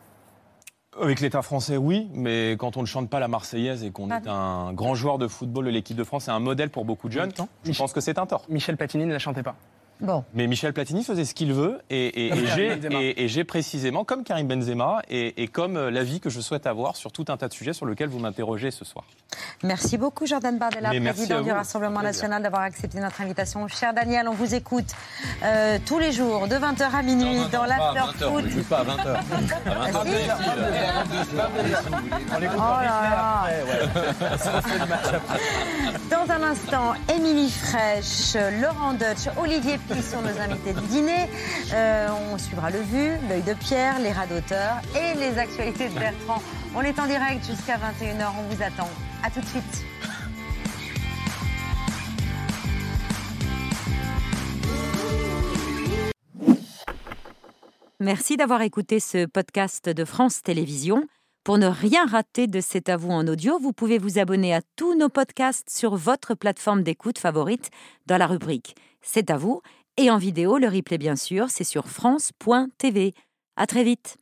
[1.01, 4.27] Avec l'État français, oui, mais quand on ne chante pas la Marseillaise et qu'on est
[4.29, 7.13] un grand joueur de football de l'équipe de France, c'est un modèle pour beaucoup de
[7.13, 7.31] jeunes.
[7.65, 8.45] Je pense que c'est un tort.
[8.47, 9.55] Michel Platini ne la chantait pas.
[10.01, 10.23] Bon.
[10.33, 14.23] Mais Michel Platini faisait ce qu'il veut et, et- et Comme j'ai- et- précisément, comme
[14.23, 17.47] Karim Benzema, et, et comme euh, l'avis que je souhaite avoir sur tout un tas
[17.47, 19.05] de sujets sur lesquels vous m'interrogez ce soir.
[19.63, 21.51] Merci beaucoup, Jordan Bardella, Mais président du.
[21.51, 23.67] Rassemblement national, d'avoir accepté notre invitation.
[23.67, 24.85] Cher Daniel, on vous écoute
[25.43, 28.45] euh, tous les jours, de 20h à minuit, dans l'after foot.
[28.69, 29.19] pas à 20h.
[32.57, 33.45] Oh là là.
[36.09, 41.29] Dans un instant, Émilie Fraîche, Laurent Deutsch, Olivier Py sont nos invités du dîner.
[41.73, 45.93] Euh, on suivra le vu, l'œil de Pierre, les rats d'auteur et les actualités de
[45.93, 46.41] Bertrand.
[46.75, 48.89] On est en direct jusqu'à 21h, on vous attend.
[49.23, 49.85] À tout de suite.
[57.99, 61.03] Merci d'avoir écouté ce podcast de France Télévisions.
[61.43, 64.61] Pour ne rien rater de C'est à vous en audio, vous pouvez vous abonner à
[64.75, 67.69] tous nos podcasts sur votre plateforme d'écoute favorite
[68.07, 68.75] dans la rubrique
[69.07, 69.61] C'est à vous
[69.97, 73.13] et en vidéo, le replay bien sûr, c'est sur France.tv.
[73.55, 74.17] À très vite.